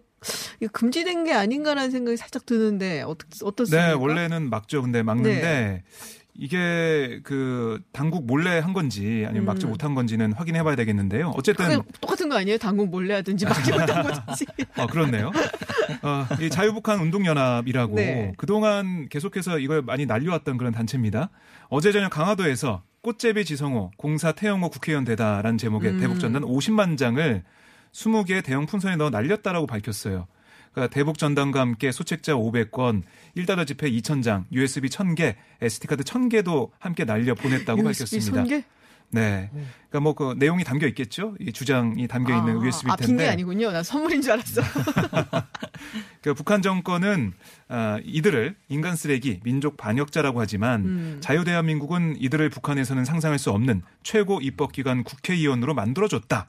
이거 0.60 0.72
금지된 0.72 1.24
게 1.26 1.34
아닌가라는 1.34 1.92
생각이 1.92 2.18
살짝 2.18 2.48
드는데 2.48 3.04
어떻 3.04 3.28
어떻습니까? 3.44 3.88
네, 3.90 3.94
원래는 3.94 4.50
막죠. 4.50 4.82
근데 4.82 5.04
막는데 5.04 5.42
네. 5.42 5.84
이게 6.36 7.20
그 7.24 7.80
당국 7.92 8.26
몰래 8.26 8.60
한 8.60 8.74
건지 8.74 9.24
아니면 9.28 9.46
막지 9.46 9.68
음. 9.68 9.70
못한 9.70 9.94
건지는 9.94 10.34
확인해 10.34 10.64
봐야 10.64 10.76
되겠는데요. 10.76 11.32
어쨌든 11.36 11.82
똑같은 12.02 12.28
거 12.28 12.38
아니에요? 12.38 12.58
당국 12.58 12.90
몰래 12.90 13.16
하든지 13.16 13.46
막지 13.46 13.72
못한 13.72 14.04
거든지. 14.04 14.46
어, 14.78 14.88
그렇네요. 14.88 15.32
어, 16.02 16.28
이 16.42 16.50
자유북한 16.50 17.00
운동연합이라고 17.02 17.96
네. 17.96 18.34
그동안 18.38 19.08
계속해서 19.10 19.60
이걸 19.60 19.84
많이 19.84 20.06
날려왔던 20.06 20.58
그런 20.58 20.74
단체입니다. 20.74 21.30
어제 21.70 21.92
저녁 21.92 22.10
강화도에서 22.10 22.82
꽃제비 23.02 23.46
지성호 23.46 23.92
공사 23.98 24.32
태영호 24.32 24.70
국회의원 24.70 25.04
되다라는 25.04 25.58
제목의 25.58 25.92
음. 25.92 26.00
대북전단 26.00 26.44
50만 26.44 26.98
장을 26.98 27.44
20개 27.92 28.44
대형 28.44 28.66
풍선에 28.66 28.96
넣어 28.96 29.10
날렸다라고 29.12 29.68
밝혔어요. 29.68 30.26
그러니까 30.74 30.94
대북 30.94 31.18
전단과 31.18 31.60
함께 31.62 31.92
소책자 31.92 32.34
500건, 32.34 33.04
1달러 33.38 33.66
지폐 33.66 33.90
2,000장, 33.92 34.46
USB 34.52 34.90
1,000개, 34.90 35.36
SD카드 35.62 36.04
1,000개도 36.04 36.72
함께 36.80 37.06
날려 37.06 37.36
보냈다고 37.36 37.84
밝혔습니다. 37.84 38.38
손괴? 38.38 38.64
네. 39.14 39.52
그러니까 39.90 40.00
뭐 40.00 40.14
그 40.14 40.34
내용이 40.38 40.64
담겨 40.64 40.88
있겠죠. 40.88 41.36
이 41.40 41.54
주장이 41.54 42.08
담겨 42.08 42.36
있는 42.36 42.58
아, 42.58 42.64
USB 42.64 42.90
아, 42.90 42.96
빈게 42.96 43.08
텐데. 43.08 43.30
아니군요. 43.30 43.72
난 43.72 43.84
선물인 43.84 44.24
줄 44.24 44.32
알았어. 44.32 44.62
그 46.22 46.34
북한 46.34 46.64
정권은 46.64 47.34
아, 47.68 48.00
이들을 48.04 48.56
인간 48.70 48.96
쓰레기, 48.96 49.40
민족 49.44 49.78
반역자라고 49.78 50.42
하지만 50.42 50.86
음. 50.86 51.18
자유 51.22 51.44
대한민국은 51.44 52.16
이들을 52.20 52.50
북한에서는 52.50 53.06
상상할 53.06 53.38
수 53.38 53.52
없는 53.52 53.84
최고 54.02 54.42
입법기관 54.42 55.04
국회의원으로 55.04 55.76
만들어줬다. 55.76 56.48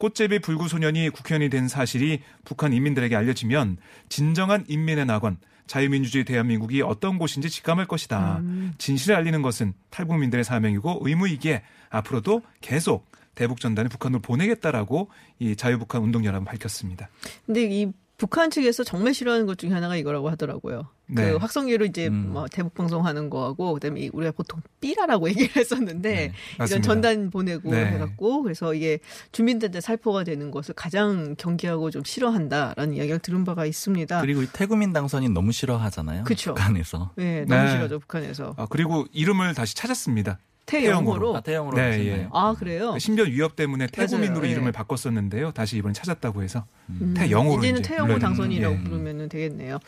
꽃제비 0.00 0.38
불구 0.38 0.66
소년이 0.66 1.10
국회의원이 1.10 1.50
된 1.50 1.68
사실이 1.68 2.22
북한 2.44 2.72
인민들에게 2.72 3.14
알려지면 3.14 3.76
진정한 4.08 4.64
인민의 4.66 5.04
낙원, 5.04 5.36
자유민주주의 5.66 6.24
대한민국이 6.24 6.80
어떤 6.80 7.18
곳인지 7.18 7.50
직감할 7.50 7.86
것이다. 7.86 8.38
음. 8.38 8.72
진실을 8.78 9.14
알리는 9.14 9.40
것은 9.42 9.74
탈북민들의 9.90 10.42
사명이고 10.42 11.02
의무이기에 11.02 11.62
앞으로도 11.90 12.42
계속 12.62 13.10
대북 13.34 13.60
전단을 13.60 13.90
북한으로 13.90 14.20
보내겠다라고 14.22 15.10
이 15.38 15.54
자유북한 15.54 16.02
운동연합은 16.02 16.46
밝혔습니다. 16.46 17.08
근데 17.46 17.64
이 17.70 17.92
북한 18.20 18.50
측에서 18.50 18.84
정말 18.84 19.14
싫어하는 19.14 19.46
것 19.46 19.56
중에 19.56 19.70
하나가 19.70 19.96
이거라고 19.96 20.28
하더라고요. 20.28 20.86
네. 21.06 21.30
그 21.30 21.36
확성기로 21.38 21.86
이제 21.86 22.08
음. 22.08 22.32
뭐 22.34 22.46
대북 22.48 22.74
방송하는 22.74 23.30
거하고 23.30 23.72
그다음에 23.72 24.02
이 24.02 24.10
우리가 24.12 24.32
보통 24.32 24.60
삐라라고 24.82 25.30
얘기를 25.32 25.56
했었는데 25.56 26.10
네, 26.10 26.32
이런. 26.58 26.82
전단 26.82 27.30
보내고 27.30 27.70
네. 27.70 27.86
해갖고 27.86 28.42
그래서 28.42 28.74
이게 28.74 28.98
주민들한테 29.32 29.80
살포가 29.80 30.24
되는 30.24 30.50
것을 30.50 30.74
가장 30.74 31.34
경계하고 31.38 31.90
좀 31.90 32.04
싫어한다라는 32.04 32.92
이야기를 32.94 33.20
들은 33.20 33.44
바가 33.44 33.64
있습니다. 33.64 34.20
그리고 34.20 34.42
이 34.42 34.46
태구민 34.52 34.92
당선인 34.92 35.32
너무 35.32 35.50
싫어하잖아요. 35.50 36.24
그쵸. 36.24 36.52
북한에서. 36.52 37.12
네, 37.16 37.46
너무 37.46 37.62
네. 37.62 37.70
싫어죠 37.70 38.00
북한에서 38.00 38.52
아, 38.58 38.66
그리고 38.68 39.06
이름을 39.12 39.54
다시 39.54 39.74
찾았습니다. 39.74 40.38
태영호로. 40.70 41.36
아, 41.36 41.40
태영으로 41.40 41.76
네. 41.76 42.06
예. 42.06 42.28
아 42.32 42.54
그래요? 42.58 42.98
신변 42.98 43.30
위협 43.30 43.56
때문에 43.56 43.86
태구민으로 43.88 44.34
맞아요. 44.34 44.46
예. 44.46 44.52
이름을 44.52 44.72
바꿨었는데요. 44.72 45.52
다시 45.52 45.76
이번에 45.76 45.92
찾았다고 45.92 46.42
해서 46.42 46.64
음, 46.88 47.14
태영호로 47.16 47.62
이제는 47.62 47.80
이제 47.80 47.88
태영호 47.88 48.06
불러요. 48.06 48.18
당선이라고 48.20 48.74
예. 48.74 48.84
부르면 48.84 49.28
되겠네요. 49.28 49.78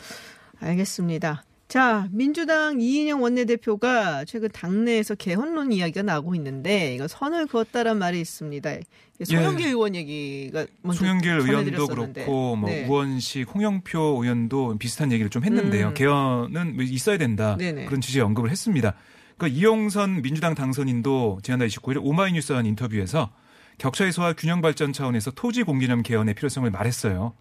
알겠습니다. 0.59 1.43
자, 1.69 2.07
민주당 2.11 2.79
이인영 2.79 3.23
원내대표가 3.23 4.25
최근 4.25 4.49
당내에서 4.53 5.15
개헌론 5.15 5.71
이야기가 5.71 6.03
나오고 6.03 6.35
있는데 6.35 6.93
이거 6.93 7.07
선을 7.07 7.47
그었다란 7.47 7.97
말이 7.97 8.21
있습니다. 8.21 8.75
송영길 9.23 9.67
의원 9.67 9.95
얘기가 9.95 10.67
먼저 10.81 11.03
예. 11.03 11.07
송영길 11.07 11.31
의원도. 11.31 11.87
그렇고 11.87 12.55
뭐 12.55 12.69
네. 12.69 12.85
우원식, 12.85 13.55
홍영표 13.55 14.19
의원도 14.21 14.77
비슷한 14.77 15.11
얘기를 15.11 15.31
좀 15.31 15.43
했는데요. 15.43 15.87
음. 15.89 15.93
개헌은 15.93 16.75
뭐 16.75 16.83
있어야 16.83 17.17
된다 17.17 17.55
네네. 17.57 17.85
그런 17.85 18.01
취지의 18.01 18.23
언급을 18.23 18.51
했습니다. 18.51 18.93
그 19.37 19.47
이용선 19.47 20.21
민주당 20.21 20.55
당선인도 20.55 21.39
지난달 21.43 21.67
29일 21.67 21.99
오마이뉴스와 22.01 22.59
한 22.59 22.65
인터뷰에서 22.65 23.31
격차 23.77 24.05
해소와 24.05 24.33
균형 24.33 24.61
발전 24.61 24.93
차원에서 24.93 25.31
토지 25.31 25.63
공개념 25.63 26.03
개헌의 26.03 26.35
필요성을 26.35 26.69
말했어요. 26.69 27.33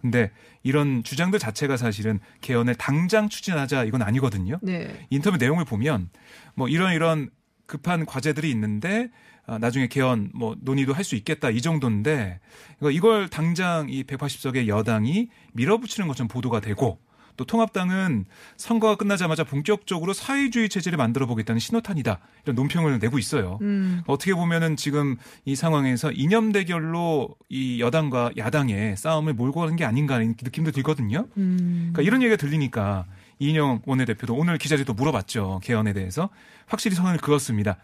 근데 0.00 0.30
이런 0.62 1.02
주장들 1.04 1.38
자체가 1.38 1.76
사실은 1.76 2.20
개헌을 2.40 2.76
당장 2.76 3.28
추진하자 3.28 3.84
이건 3.84 4.00
아니거든요. 4.02 4.58
네. 4.62 5.06
인터뷰 5.10 5.36
내용을 5.36 5.64
보면 5.66 6.08
뭐 6.54 6.68
이런 6.68 6.94
이런 6.94 7.28
급한 7.66 8.06
과제들이 8.06 8.50
있는데 8.50 9.10
아, 9.46 9.58
나중에 9.58 9.88
개헌 9.88 10.30
뭐 10.34 10.56
논의도 10.60 10.92
할 10.94 11.04
수 11.04 11.16
있겠다 11.16 11.50
이 11.50 11.60
정도인데 11.60 12.40
이거- 12.78 12.90
이걸 12.90 13.28
당장 13.28 13.88
이 13.90 14.04
180석의 14.04 14.68
여당이 14.68 15.28
밀어붙이는 15.52 16.06
것처럼 16.08 16.28
보도가 16.28 16.60
되고 16.60 16.98
또 17.36 17.44
통합당은 17.44 18.26
선거가 18.56 18.96
끝나자마자 18.96 19.44
본격적으로 19.44 20.12
사회주의 20.12 20.68
체제를 20.68 20.96
만들어 20.96 21.26
보겠다는 21.26 21.58
신호탄이다 21.58 22.18
이런 22.44 22.56
논평을 22.56 22.98
내고 22.98 23.18
있어요. 23.18 23.58
음. 23.62 24.02
어떻게 24.06 24.34
보면은 24.34 24.76
지금 24.76 25.16
이 25.44 25.54
상황에서 25.56 26.12
이념 26.12 26.52
대결로 26.52 27.36
이 27.48 27.80
여당과 27.80 28.32
야당의 28.36 28.96
싸움을 28.96 29.34
몰고 29.34 29.60
가는 29.60 29.76
게 29.76 29.84
아닌가 29.84 30.14
하는 30.14 30.34
느낌도 30.40 30.72
들거든요. 30.72 31.26
음. 31.36 31.90
그러니까 31.92 32.02
이런 32.02 32.22
얘기가 32.22 32.36
들리니까 32.36 33.06
이인영 33.38 33.82
원내대표도 33.86 34.34
오늘 34.34 34.58
기자들도 34.58 34.92
물어봤죠. 34.94 35.60
개헌에 35.62 35.92
대해서. 35.92 36.28
확실히 36.66 36.94
선을 36.94 37.18
그었습니다. 37.18 37.76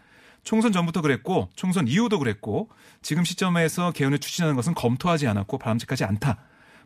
총선 0.43 0.71
전부터 0.71 1.01
그랬고 1.01 1.49
총선 1.55 1.87
이후도 1.87 2.19
그랬고 2.19 2.69
지금 3.01 3.25
시점에서 3.25 3.91
개헌을 3.91 4.19
추진하는 4.19 4.55
것은 4.55 4.75
검토하지 4.75 5.27
않았고 5.27 5.57
바람직하지 5.57 6.05
않다. 6.05 6.37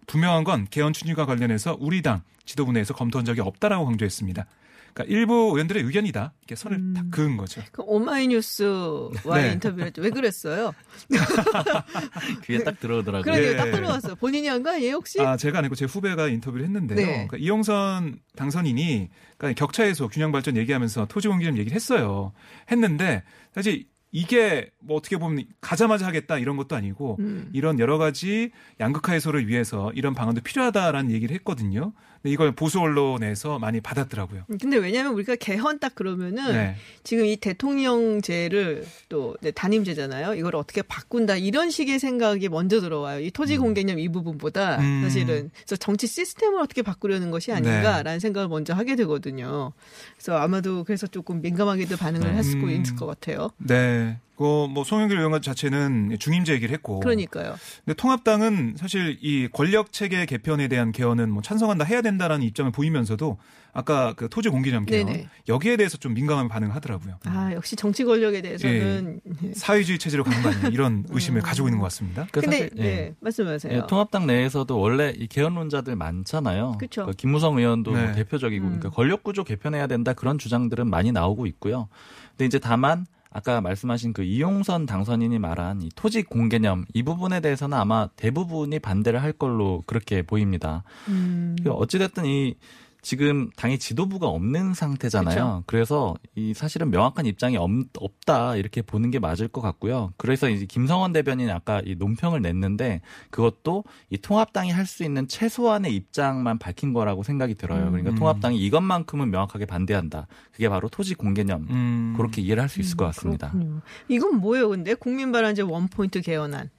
분명한 0.07 0.43
건 0.43 0.67
개헌 0.69 0.93
추진과 0.93 1.25
관련해서 1.25 1.77
우리 1.79 2.01
당 2.01 2.21
지도부 2.45 2.71
내에서 2.71 2.93
검토한 2.93 3.25
적이 3.25 3.41
없다라고 3.41 3.85
강조했습니다. 3.85 4.45
그러니까 4.93 5.15
일부 5.15 5.51
의원들의 5.53 5.83
의견이다. 5.83 6.33
이렇게 6.41 6.55
선을 6.55 6.77
음. 6.77 6.93
딱 6.93 7.05
그은 7.11 7.37
거죠. 7.37 7.61
그 7.71 7.81
오마이뉴스와의 7.85 9.43
네. 9.43 9.53
인터뷰를 9.53 9.87
했죠. 9.87 10.01
왜 10.01 10.09
그랬어요? 10.09 10.73
귀에 12.45 12.63
딱 12.63 12.79
들어오더라고요. 12.79 13.23
그러게요. 13.23 13.51
예. 13.51 13.55
딱 13.55 13.71
들어왔어요. 13.71 14.15
본인이 14.15 14.47
한거 14.47 14.71
아니에요, 14.71 14.95
혹시? 14.95 15.21
아, 15.21 15.37
제가 15.37 15.59
아니고 15.59 15.75
제 15.75 15.85
후배가 15.85 16.27
인터뷰를 16.27 16.65
했는데요. 16.65 16.97
네. 16.97 17.05
그러니까 17.05 17.37
이용선 17.37 18.19
당선인이 18.35 19.09
그러니까 19.37 19.57
격차 19.57 19.83
해소, 19.83 20.09
균형 20.09 20.31
발전 20.31 20.57
얘기하면서 20.57 21.05
토지 21.05 21.27
공개념 21.27 21.57
얘기를 21.57 21.73
했어요. 21.75 22.33
했는데 22.69 23.23
사실 23.53 23.85
이게 24.11 24.69
뭐 24.79 24.97
어떻게 24.97 25.17
보면 25.17 25.45
가자마자 25.61 26.05
하겠다 26.05 26.37
이런 26.37 26.57
것도 26.57 26.75
아니고 26.75 27.17
음. 27.19 27.49
이런 27.53 27.79
여러 27.79 27.97
가지 27.97 28.51
양극화 28.79 29.13
해소를 29.13 29.47
위해서 29.47 29.91
이런 29.95 30.13
방안도 30.13 30.41
필요하다라는 30.41 31.11
얘기를 31.11 31.33
했거든요. 31.35 31.93
근데 32.21 32.33
이걸 32.33 32.51
보수 32.51 32.79
언론에서 32.79 33.57
많이 33.57 33.81
받았더라고요. 33.81 34.45
근데 34.59 34.77
왜냐하면 34.77 35.13
우리가 35.13 35.35
개헌 35.35 35.79
딱 35.79 35.95
그러면은 35.95 36.53
네. 36.53 36.75
지금 37.03 37.25
이 37.25 37.35
대통령제를 37.35 38.85
또 39.09 39.35
네, 39.41 39.49
단임제잖아요. 39.49 40.35
이걸 40.35 40.55
어떻게 40.55 40.83
바꾼다 40.83 41.37
이런 41.37 41.71
식의 41.71 41.97
생각이 41.97 42.47
먼저 42.49 42.79
들어와요. 42.79 43.21
이 43.21 43.31
토지 43.31 43.57
공개념 43.57 43.97
이 43.97 44.07
부분보다 44.09 44.77
음. 44.79 45.01
사실은 45.03 45.49
그래서 45.65 45.75
정치 45.77 46.05
시스템을 46.05 46.59
어떻게 46.59 46.83
바꾸려는 46.83 47.31
것이 47.31 47.51
아닌가라는 47.51 48.19
생각을 48.19 48.49
먼저 48.49 48.75
하게 48.75 48.95
되거든요. 48.97 49.73
그래서 50.15 50.37
아마도 50.37 50.83
그래서 50.83 51.07
조금 51.07 51.41
민감하게도 51.41 51.97
반응을 51.97 52.35
할 52.35 52.43
수도 52.43 52.65
음. 52.65 52.69
있을 52.69 52.95
것 52.97 53.07
같아요. 53.07 53.49
네. 53.57 54.00
그 54.41 54.71
뭐 54.71 54.83
송영길 54.83 55.17
의원 55.17 55.41
자체는 55.41 56.17
중임제 56.19 56.53
얘기를 56.53 56.73
했고. 56.73 56.99
그러니까요. 56.99 57.55
근데 57.85 57.93
통합당은 57.95 58.75
사실 58.77 59.17
이 59.21 59.47
권력 59.51 59.91
체계 59.91 60.25
개편에 60.25 60.67
대한 60.67 60.91
개헌은 60.91 61.29
뭐 61.31 61.41
찬성한다 61.41 61.85
해야 61.85 62.01
된다라는 62.01 62.45
입장을 62.45 62.71
보이면서도 62.71 63.37
아까 63.73 64.13
그 64.13 64.27
토지 64.29 64.49
공개념 64.49 64.85
개헌 64.85 65.05
네네. 65.05 65.27
여기에 65.47 65.77
대해서 65.77 65.97
좀 65.97 66.13
민감한 66.13 66.47
반응을 66.49 66.75
하더라고요. 66.75 67.19
아 67.25 67.53
역시 67.53 67.75
정치 67.75 68.03
권력에 68.03 68.41
대해서는 68.41 69.21
예. 69.43 69.51
사회주의 69.53 69.97
체제로 69.97 70.23
가는 70.23 70.41
거 70.41 70.49
아니냐 70.49 70.69
이런 70.69 71.05
의심을 71.09 71.41
음. 71.41 71.43
가지고 71.43 71.67
있는 71.67 71.79
것 71.79 71.85
같습니다. 71.85 72.27
그 72.31 72.41
근데 72.41 72.57
사실, 72.57 72.71
예. 72.77 72.81
네 72.83 73.15
말씀하세요. 73.19 73.73
예, 73.73 73.87
통합당 73.87 74.27
내에서도 74.27 74.77
원래 74.79 75.13
이 75.15 75.27
개헌론자들 75.27 75.95
많잖아요. 75.95 76.77
그쵸. 76.79 77.05
그 77.05 77.13
김무성 77.13 77.57
의원도 77.57 77.93
네. 77.93 78.03
뭐 78.03 78.11
대표적이고, 78.13 78.65
음. 78.65 78.79
그러니까 78.79 78.89
권력 78.89 79.23
구조 79.23 79.43
개편해야 79.43 79.87
된다 79.87 80.13
그런 80.13 80.37
주장들은 80.37 80.89
많이 80.89 81.11
나오고 81.11 81.45
있고요. 81.45 81.87
근데 82.31 82.45
이제 82.45 82.59
다만 82.59 83.05
아까 83.31 83.61
말씀하신 83.61 84.13
그 84.13 84.23
이용선 84.23 84.85
당선인이 84.85 85.39
말한 85.39 85.81
이 85.81 85.89
토지 85.95 86.21
공개념 86.21 86.85
이 86.93 87.01
부분에 87.01 87.39
대해서는 87.39 87.77
아마 87.77 88.07
대부분이 88.17 88.79
반대를 88.79 89.23
할 89.23 89.31
걸로 89.31 89.81
그렇게 89.87 90.21
보입니다. 90.21 90.83
음. 91.07 91.55
그 91.63 91.71
어찌됐든 91.71 92.25
이 92.25 92.55
지금 93.01 93.49
당의 93.55 93.79
지도부가 93.79 94.27
없는 94.27 94.75
상태잖아요. 94.75 95.63
그래서 95.65 96.15
이 96.35 96.53
사실은 96.53 96.91
명확한 96.91 97.25
입장이 97.25 97.57
없, 97.57 97.69
없다 97.97 98.55
이렇게 98.57 98.81
보는 98.83 99.09
게 99.09 99.17
맞을 99.17 99.47
것 99.47 99.61
같고요. 99.61 100.13
그래서 100.17 100.49
이제 100.49 100.65
김성원 100.65 101.11
대변인이 101.11 101.51
아까 101.51 101.81
이 101.83 101.95
논평을 101.95 102.41
냈는데 102.41 103.01
그것도 103.31 103.83
이 104.11 104.17
통합당이 104.17 104.69
할 104.71 104.85
수 104.85 105.03
있는 105.03 105.27
최소한의 105.27 105.95
입장만 105.95 106.57
밝힌 106.59 106.91
거라고 106.91 107.23
생각이 107.23 107.55
들어요. 107.55 107.85
그러니까 107.91 108.09
음. 108.11 108.15
통합당이 108.15 108.59
이것만큼은 108.59 109.31
명확하게 109.31 109.65
반대한다. 109.65 110.27
그게 110.51 110.67
바로 110.67 110.89
토지 110.89 111.15
공개념. 111.15 111.65
음. 111.69 112.13
그렇게 112.17 112.41
이해를 112.41 112.61
할 112.61 112.67
수 112.69 112.81
있을 112.81 112.97
것 112.97 113.05
같습니다. 113.05 113.51
그렇군요. 113.51 113.81
이건 114.09 114.35
뭐예요, 114.41 114.69
근데 114.69 114.93
국민발안제 114.93 115.61
원포인트 115.61 116.21
개헌안. 116.21 116.69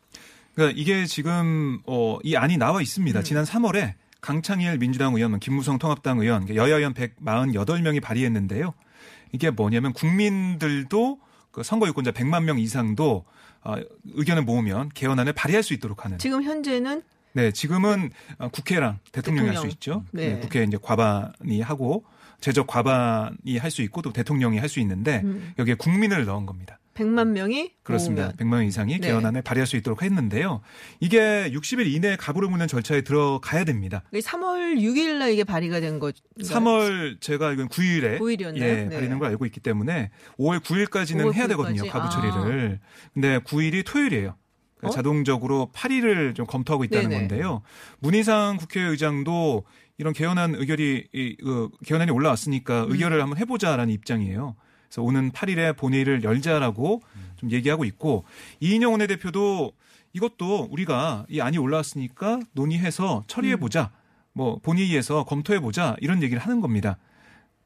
그러니까 0.54 0.78
이게 0.78 1.06
지금 1.06 1.80
어, 1.86 2.18
이 2.22 2.36
안이 2.36 2.58
나와 2.58 2.82
있습니다. 2.82 3.18
음. 3.18 3.24
지난 3.24 3.44
3월에 3.44 3.94
강창일 4.22 4.78
민주당 4.78 5.14
의원, 5.14 5.38
김무성 5.40 5.78
통합당 5.78 6.20
의원, 6.20 6.48
여야 6.54 6.76
의원 6.76 6.94
148명이 6.94 8.00
발의했는데요. 8.00 8.72
이게 9.32 9.50
뭐냐면 9.50 9.92
국민들도 9.92 11.18
그 11.50 11.62
선거 11.64 11.88
유권자 11.88 12.12
100만 12.12 12.44
명 12.44 12.58
이상도 12.58 13.24
어, 13.64 13.74
의견을 14.14 14.44
모으면 14.44 14.90
개헌안을 14.94 15.32
발의할 15.34 15.62
수 15.64 15.74
있도록 15.74 16.04
하는. 16.04 16.18
지금 16.18 16.42
현재는 16.44 17.02
네, 17.32 17.50
지금은 17.50 18.10
어, 18.38 18.48
국회랑 18.48 19.00
대통령이 19.10 19.48
할수 19.48 19.62
대통령. 19.62 19.72
있죠. 19.74 20.04
네. 20.12 20.34
네, 20.34 20.40
국회 20.40 20.62
이제 20.62 20.78
과반이 20.80 21.60
하고 21.60 22.04
제적 22.40 22.66
과반이 22.68 23.58
할 23.58 23.70
수 23.72 23.82
있고 23.82 24.02
또 24.02 24.12
대통령이 24.12 24.58
할 24.58 24.68
수 24.68 24.78
있는데 24.80 25.22
음. 25.24 25.52
여기에 25.58 25.74
국민을 25.74 26.24
넣은 26.26 26.46
겁니다. 26.46 26.78
100만 26.94 27.28
명이 27.28 27.72
그렇습니다. 27.82 28.24
모으면. 28.24 28.36
100만 28.36 28.50
명 28.58 28.64
이상이 28.66 28.98
네. 28.98 29.08
개헌안을 29.08 29.42
발의할 29.42 29.66
수 29.66 29.76
있도록 29.76 30.02
했는데요. 30.02 30.60
이게 31.00 31.50
60일 31.52 31.86
이내에 31.86 32.16
가부를 32.16 32.48
묻는 32.48 32.68
절차에 32.68 33.02
들어가야 33.02 33.64
됩니다. 33.64 34.02
이게 34.12 34.20
3월 34.20 34.76
6일 34.78 35.18
날 35.18 35.32
이게 35.32 35.44
발의가 35.44 35.80
된 35.80 35.98
거. 35.98 36.12
3월 36.40 37.20
제가 37.20 37.48
알기로는 37.48 37.68
9일에 37.68 38.18
9일이었나요? 38.18 38.60
예, 38.62 38.74
네. 38.84 38.88
발의는 38.90 39.18
걸 39.18 39.28
알고 39.28 39.46
있기 39.46 39.60
때문에 39.60 40.10
5월 40.38 40.60
9일까지는 40.60 41.24
5월 41.24 41.34
해야 41.34 41.46
9일 41.46 41.48
되거든요. 41.50 41.90
가부 41.90 42.06
아. 42.06 42.10
처리를. 42.10 42.80
근데 43.14 43.38
9일이 43.40 43.84
토요일이에요. 43.86 44.36
그러니까 44.76 44.88
어? 44.88 44.90
자동적으로 44.90 45.70
8일을 45.74 46.34
좀 46.34 46.46
검토하고 46.46 46.84
있다는 46.84 47.08
네네. 47.08 47.28
건데요. 47.28 47.62
문희상 48.00 48.56
국회의장도 48.58 49.64
이런 49.98 50.12
개헌안 50.12 50.56
의결이 50.56 51.08
이, 51.12 51.36
그 51.36 51.68
개헌안이 51.86 52.10
올라왔으니까 52.10 52.84
음. 52.84 52.92
의결을 52.92 53.22
한번 53.22 53.38
해보자라는 53.38 53.92
입장이에요. 53.92 54.56
그래서 54.92 55.02
오는 55.02 55.32
8일에 55.32 55.74
본회의를 55.74 56.22
열자라고 56.22 57.00
좀 57.36 57.50
얘기하고 57.50 57.86
있고 57.86 58.24
이인영 58.60 58.92
원내대표도 58.92 59.72
이것도 60.12 60.68
우리가 60.70 61.24
이 61.30 61.40
안이 61.40 61.56
올라왔으니까 61.56 62.40
논의해서 62.52 63.24
처리해 63.26 63.56
보자. 63.56 63.90
뭐 64.34 64.58
본회의에서 64.62 65.24
검토해 65.24 65.60
보자 65.60 65.96
이런 66.00 66.22
얘기를 66.22 66.42
하는 66.42 66.60
겁니다. 66.60 66.98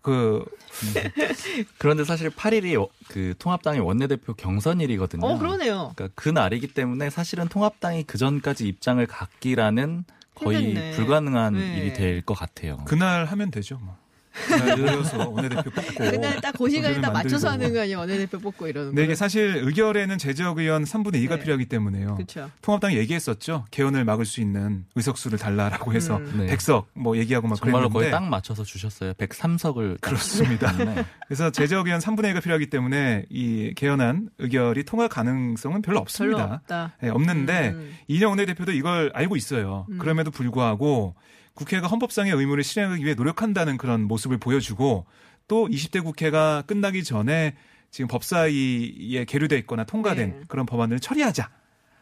그 0.02 0.45
그런데 1.78 2.04
사실 2.04 2.30
8일이 2.30 2.88
그 3.09 3.35
통합당의 3.40 3.80
원내대표 3.80 4.35
경선일이거든요. 4.35 5.26
어, 5.26 5.37
그러네요. 5.37 5.92
그러니까 5.97 6.09
그 6.14 6.28
날이기 6.28 6.68
때문에 6.75 7.11
사실은 7.11 7.49
통합당이 7.49 8.04
그 8.04 8.18
전까지 8.18 8.69
입장을 8.69 9.04
갖기라는 9.04 10.04
거의 10.36 10.58
힘들네. 10.62 10.93
불가능한 10.93 11.54
네. 11.54 11.76
일이 11.78 11.93
될 11.93 12.23
것 12.23 12.34
같아요. 12.34 12.76
그날 12.84 13.25
하면 13.25 13.50
되죠. 13.50 13.78
뭐. 13.82 13.97
그날 14.46 14.78
늘려서 14.78 15.28
원내대표 15.28 15.70
뽑고. 15.70 15.94
그날 16.10 16.40
딱 16.40 16.54
그 16.56 16.70
시간에 16.70 17.00
딱 17.00 17.12
맞춰서. 17.12 17.49
하는 17.50 17.72
거 17.72 17.80
아니에요? 17.80 17.99
원내대표 17.99 18.38
뽑고 18.38 18.68
이러는 18.68 18.90
거. 18.90 18.96
네, 18.96 19.04
이게 19.04 19.14
사실 19.14 19.56
의결에는 19.62 20.18
제적 20.18 20.58
의원 20.58 20.84
3분의 20.84 21.25
2가 21.26 21.30
네. 21.30 21.40
필요하기 21.40 21.66
때문에요. 21.66 22.14
그렇죠. 22.16 22.50
통합당이 22.62 22.96
얘기했었죠. 22.96 23.64
개헌을 23.70 24.04
막을 24.04 24.25
수 24.25 24.40
있는 24.40 24.84
의석수를 24.94 25.38
달라라고 25.38 25.92
해서 25.92 26.16
음. 26.18 26.46
네. 26.46 26.56
100석 26.56 26.84
뭐 26.94 27.16
얘기하고 27.16 27.49
막 27.49 27.56
정말로 27.56 27.88
그랬는데 27.88 27.99
거의 27.99 28.10
딱 28.10 28.28
맞춰서 28.28 28.64
주셨어요. 28.64 29.12
103석을 29.14 30.00
그렇습니다. 30.00 30.72
네. 30.72 31.04
그래서 31.26 31.50
제적 31.50 31.86
의원 31.86 32.00
3분의 32.00 32.32
2가 32.34 32.42
필요하기 32.42 32.70
때문에 32.70 33.26
이 33.30 33.72
개헌안 33.76 34.30
의결이 34.38 34.84
통할 34.84 35.08
가능성은 35.08 35.82
별로 35.82 35.96
별로 35.96 36.00
없습니다. 36.00 36.44
없다. 36.56 36.92
네, 37.00 37.08
없는데 37.08 37.70
음. 37.70 37.94
이인영 38.08 38.30
원내대표도 38.30 38.72
이걸 38.72 39.10
알고 39.14 39.36
있어요. 39.36 39.86
음. 39.90 39.99
그럼에도 39.99 40.30
불구하고 40.30 41.14
국회가 41.56 41.88
헌법상의 41.88 42.32
의무를 42.32 42.62
실행하기 42.62 43.04
위해 43.04 43.14
노력한다는 43.14 43.78
그런 43.78 44.02
모습을 44.02 44.38
보여주고 44.38 45.06
또 45.49 45.66
20대 45.66 46.04
국회가 46.04 46.62
끝나기 46.66 47.02
전에 47.02 47.56
지금 47.90 48.08
법사위에 48.08 49.25
계류돼 49.26 49.56
있거나 49.58 49.84
통과된 49.84 50.30
네. 50.30 50.40
그런 50.49 50.66
법안을 50.66 51.00
처리하자. 51.00 51.50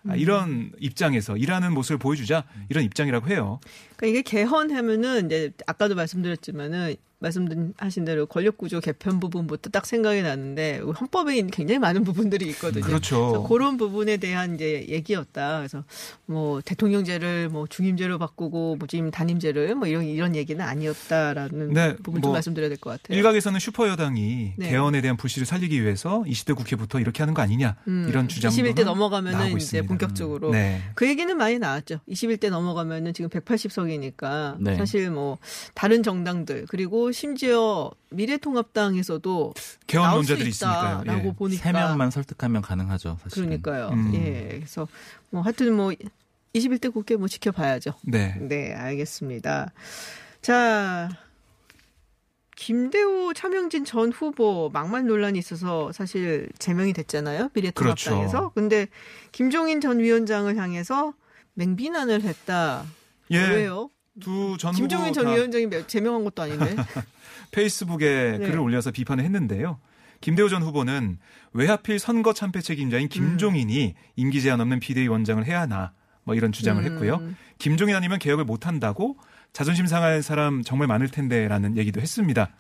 음. 0.07 0.11
아, 0.11 0.17
이런 0.17 0.73
입장에서 0.81 1.37
일하는 1.37 1.73
모습을 1.73 1.99
보여주자 1.99 2.45
이런 2.69 2.85
입장이라고 2.85 3.29
해요. 3.29 3.61
그러니까 3.97 4.07
이게 4.07 4.23
개헌하면은 4.23 5.27
이제 5.27 5.53
아까도 5.67 5.95
말씀드렸지만은 5.95 6.97
말씀하신 7.19 8.05
대로 8.05 8.27
권력 8.27 8.59
구조 8.59 8.81
개편 8.81 9.21
부분부터 9.21 9.71
딱 9.71 9.87
생각이 9.87 10.23
나는데 10.23 10.79
헌법에 10.79 11.41
굉장히 11.53 11.79
많은 11.79 12.05
부분들이 12.05 12.47
있거든요. 12.51 12.85
그렇죠. 12.85 13.29
그래서 13.29 13.49
그런 13.49 13.77
부분에 13.77 14.17
대한 14.19 14.55
이제 14.55 14.87
얘기였다. 14.89 15.59
그래서 15.59 15.85
뭐 16.27 16.61
대통령제를 16.61 17.49
뭐 17.49 17.67
중임제로 17.67 18.19
바꾸고 18.19 18.77
뭐 18.77 18.87
지금 18.89 19.11
단임제를 19.11 19.75
뭐 19.75 19.89
이런 19.89 20.05
이런 20.05 20.35
얘기는 20.37 20.63
아니었다라는 20.65 21.73
네, 21.73 21.97
부분 21.97 22.21
좀 22.21 22.31
뭐 22.31 22.33
말씀드려야 22.35 22.69
될 22.69 22.79
것 22.79 22.91
같아요. 22.91 23.17
일각에서는 23.17 23.59
슈퍼 23.61 23.89
여당이 23.89 24.55
네. 24.57 24.71
개헌에 24.71 25.01
대한 25.01 25.17
불씨를 25.17 25.47
살리기 25.47 25.83
위해서 25.83 26.25
20대 26.27 26.55
국회부터 26.57 26.99
이렇게 27.01 27.23
하는 27.23 27.35
거 27.35 27.43
아니냐 27.43 27.77
음, 27.89 28.07
이런 28.09 28.29
주장도 28.29 28.57
21대 28.57 28.85
넘어가면은 28.85 29.47
이제 29.49 29.57
있습니다. 29.57 29.89
본격적으로 29.89 30.51
네. 30.51 30.83
그 30.95 31.07
얘기는 31.09 31.35
많이 31.37 31.59
나왔죠. 31.59 32.01
21대 32.09 32.51
넘어가면은 32.51 33.15
지금 33.15 33.31
180석이니까 33.31 34.57
네. 34.61 34.77
사실 34.77 35.11
뭐 35.11 35.39
다른 35.75 36.03
정당들 36.03 36.67
그리고 36.69 37.04
심지어 37.13 37.91
미래통합당에서도 38.11 39.55
개헌 39.87 40.05
나올 40.07 40.25
수 40.25 40.33
논자들이 40.33 40.51
있으니까요. 40.51 41.03
있다라고 41.03 41.29
예. 41.29 41.33
보니까 41.33 41.63
세 41.63 41.73
명만 41.73 42.11
설득하면 42.11 42.63
가능하죠. 42.63 43.19
사실은. 43.23 43.49
그러니까요. 43.49 43.89
음. 43.91 44.15
예. 44.15 44.49
그래서 44.51 44.89
뭐 45.31 45.43
하여튼 45.43 45.75
뭐 45.75 45.93
21대 46.55 46.93
국회 46.93 47.17
뭐 47.17 47.29
지켜봐야죠. 47.29 47.95
네. 48.03 48.37
네, 48.41 48.73
알겠습니다. 48.75 49.73
자, 50.41 51.09
김대우 52.57 53.35
차명진 53.35 53.85
전 53.85 54.13
후보 54.13 54.71
막말 54.73 55.07
논란이 55.07 55.39
있어서 55.39 55.91
사실 55.93 56.49
제명이 56.59 56.93
됐잖아요. 56.93 57.51
미래통합당에서. 57.53 58.31
그렇죠. 58.31 58.53
근데 58.55 58.87
김종인 59.33 59.81
전 59.81 59.99
위원장을 59.99 60.55
향해서 60.57 61.15
맹비난을 61.55 62.23
했다. 62.23 62.85
예. 63.31 63.39
왜요? 63.39 63.91
두전 64.21 64.73
김종인 64.75 65.13
전다 65.13 65.33
위원장이 65.33 65.67
매- 65.67 65.87
제명한 65.87 66.25
것도 66.25 66.43
아닌데. 66.43 66.77
페이스북에 67.51 68.39
네. 68.39 68.47
글을 68.47 68.59
올려서 68.61 68.91
비판을 68.91 69.25
했는데요. 69.25 69.79
김대호 70.21 70.49
전 70.49 70.63
후보는 70.63 71.19
왜 71.53 71.67
하필 71.69 71.99
선거 71.99 72.33
참패 72.33 72.61
책임자인 72.63 73.09
김종인이 73.09 73.95
임기 74.17 74.41
제한 74.43 74.61
없는 74.61 74.81
비대위원장을 74.81 75.45
해야 75.45 75.61
하나 75.61 75.93
뭐 76.23 76.35
이런 76.35 76.51
주장을 76.53 76.83
음. 76.83 76.93
했고요. 76.93 77.23
김종인 77.59 77.95
아니면 77.95 78.19
개혁을 78.19 78.45
못 78.45 78.67
한다고 78.67 79.19
자존심 79.53 79.87
상할 79.87 80.23
사람 80.23 80.63
정말 80.63 80.89
많을 80.89 81.09
텐데라는 81.09 81.77
얘기도 81.77 82.01
했습니다. 82.01 82.51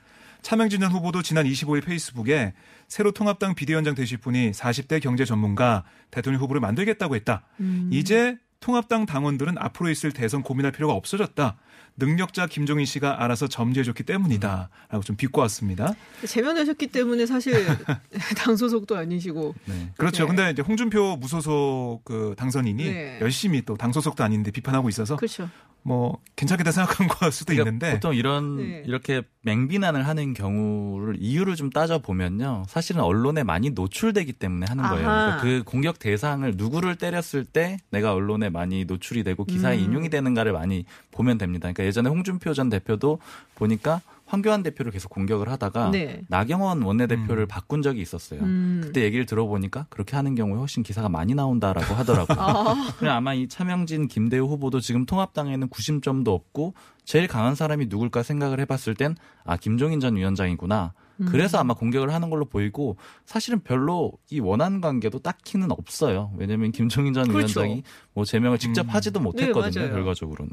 차명진 0.43 0.81
전 0.81 0.93
후보도 0.93 1.23
지난 1.23 1.47
25일 1.47 1.85
페이스북에 1.87 2.53
새로 2.87 3.12
통합당 3.12 3.55
비대위원장 3.55 3.95
되실 3.95 4.19
분이 4.19 4.51
40대 4.51 5.01
경제 5.03 5.25
전문가 5.25 5.85
대통령 6.11 6.43
후보를 6.43 6.61
만들겠다고 6.61 7.14
했다. 7.17 7.47
음. 7.61 7.88
이제 7.90 8.37
통합당 8.64 9.05
당원들은 9.05 9.59
앞으로 9.59 9.90
있을 9.90 10.11
대선 10.11 10.42
고민할 10.42 10.72
필요가 10.72 10.94
없어졌다. 10.94 11.57
능력자 11.98 12.46
김종인 12.46 12.87
씨가 12.87 13.22
알아서 13.22 13.46
점지해줬기 13.46 14.05
때문이다라고 14.05 15.03
좀 15.05 15.16
비꼬았습니다. 15.16 15.94
제명되셨기 16.27 16.87
때문에 16.87 17.27
사실 17.27 17.53
당 18.38 18.57
소속도 18.57 18.96
아니시고 18.96 19.55
네. 19.66 19.92
그렇죠. 19.98 20.22
네. 20.24 20.29
근데 20.29 20.50
이제 20.50 20.62
홍준표 20.62 21.16
무소속 21.16 22.05
그 22.07 22.35
당선인이 22.38 22.85
네. 22.85 23.18
열심히 23.20 23.61
또 23.62 23.77
당 23.77 23.92
소속도 23.92 24.24
아닌데 24.24 24.50
비판하고 24.50 24.88
있어서 24.88 25.16
그렇죠. 25.16 25.50
뭐 25.87 26.18
괜찮겠다 26.37 26.73
생각한 26.73 27.07
걸 27.09 27.31
수도 27.31 27.53
그러니까 27.53 27.68
있는데 27.68 27.92
보통 27.92 28.14
이런 28.14 28.57
네. 28.57 28.83
이렇게 28.87 29.23
맹비난을 29.42 30.07
하는 30.07 30.33
경우를 30.33 31.16
이유를 31.18 31.55
좀 31.57 31.68
따져 31.68 31.99
보면요, 31.99 32.64
사실은 32.66 33.03
언론에 33.03 33.42
많이 33.44 33.70
노출되기 33.70 34.33
때문에 34.33 34.64
하는 34.66 34.83
거예요. 34.83 35.03
그러니까 35.05 35.40
그 35.42 35.62
공격 35.64 35.99
대상을 35.99 36.51
누구를 36.57 36.97
때렸을 36.97 37.44
때 37.44 37.77
내가 37.90 38.14
언론에 38.14 38.49
많이 38.49 38.87
노출이 38.87 39.23
되고 39.23 39.44
기사에 39.44 39.77
음. 39.77 39.85
인용이 39.85 40.09
되는가를 40.09 40.53
많이 40.53 40.87
보면 41.11 41.37
됩니다. 41.37 41.64
그러니까 41.64 41.85
예전에 41.85 42.09
홍준표 42.09 42.55
전 42.55 42.70
대표도 42.70 43.18
보니까 43.55 44.01
황교안 44.35 44.62
대표를 44.62 44.92
계속 44.92 45.09
공격을 45.11 45.49
하다가 45.49 45.90
네. 45.90 46.23
나경원 46.29 46.83
원내대표를 46.83 47.44
음. 47.44 47.49
바꾼 47.49 47.83
적이 47.83 48.03
있었어요. 48.03 48.40
음. 48.40 48.81
그때 48.85 49.03
얘기를 49.03 49.27
들어보니까 49.27 49.87
그렇게 49.90 50.16
하는 50.16 50.35
경우에 50.35 50.59
훨씬 50.59 50.83
기사가 50.83 51.09
많이 51.09 51.35
나온다라고 51.35 51.94
하더라고요. 51.94 52.37
아, 52.38 52.92
아마 53.09 53.35
이 53.35 53.49
차명진, 53.49 54.09
김대우 54.09 54.47
후보도 54.47 54.81
지금 54.81 55.07
통합당에는 55.07 55.68
구심점도 55.68 56.33
없고 56.33 56.75
제일 57.05 57.27
강한 57.29 57.55
사람이 57.55 57.87
누굴까 57.87 58.23
생각을 58.23 58.61
해봤을 58.61 58.94
땐 58.97 59.14
아 59.44 59.57
김종인 59.57 60.01
전 60.01 60.16
위원장이구나. 60.16 60.94
음. 61.20 61.27
그래서 61.31 61.59
아마 61.59 61.75
공격을 61.75 62.12
하는 62.12 62.31
걸로 62.31 62.44
보이고 62.44 62.97
사실은 63.25 63.61
별로 63.61 64.12
이 64.31 64.40
원한 64.40 64.81
관계도 64.81 65.20
딱히는 65.20 65.70
없어요. 65.70 66.33
왜냐하면 66.37 66.73
김종인 66.73 67.12
전 67.12 67.29
그렇죠. 67.29 67.61
위원장이 67.61 67.83
뭐 68.14 68.25
제명을 68.25 68.59
직접 68.59 68.87
음. 68.87 68.88
하지도 68.88 69.20
못했거든요. 69.20 69.81
맞아요. 69.83 69.94
결과적으로는. 69.94 70.53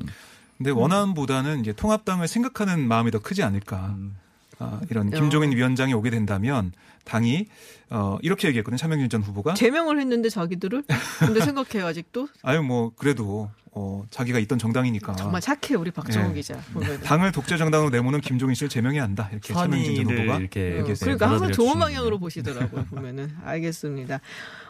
근데 0.62 0.69
원안보다는 0.69 1.62
이제 1.62 1.74
통합당을 1.74 2.28
생각하는 2.28 2.88
마음이 2.88 3.10
더 3.10 3.17
크지 3.19 3.41
않을까. 3.41 3.95
음. 3.97 4.15
아, 4.60 4.80
이런 4.91 5.08
어. 5.08 5.10
김종인 5.10 5.52
위원장이 5.54 5.91
오게 5.95 6.12
된다면 6.12 6.71
당이 7.04 7.47
어, 7.89 8.19
이렇게 8.21 8.47
얘기했거든요. 8.47 8.78
차명진 8.78 9.10
전 9.10 9.24
후보가 9.24 9.56
제명을 9.56 10.00
했는데 10.00 10.30
자기들을 10.30 10.84
근데 11.17 11.41
생각해요 11.41 11.88
아직도 11.88 12.28
아유 12.43 12.62
뭐 12.62 12.91
그래도 12.95 13.50
어, 13.71 14.04
자기가 14.12 14.38
있던 14.39 14.60
정당이니까 14.60 15.15
정말 15.15 15.41
착해 15.41 15.76
우리 15.80 15.89
박정호 15.89 16.30
예. 16.30 16.34
기자. 16.34 16.62
당을 17.06 17.32
독재 17.32 17.58
정당으로 17.58 17.89
내모는 17.89 18.21
김종인 18.21 18.54
씨를 18.54 18.69
제명해야 18.69 19.02
한다. 19.02 19.30
이렇게 19.32 19.54
차명진 19.54 20.12
후보가 20.12 20.39
이렇게 20.39 20.74
어, 20.74 20.78
얘기해서 20.80 21.06
그러니까 21.06 21.30
항상 21.30 21.52
좋은 21.52 21.80
방향으로 21.80 22.19
보시더라고요 22.19 22.86
보면은 22.86 23.32
알겠습니다. 23.43 24.19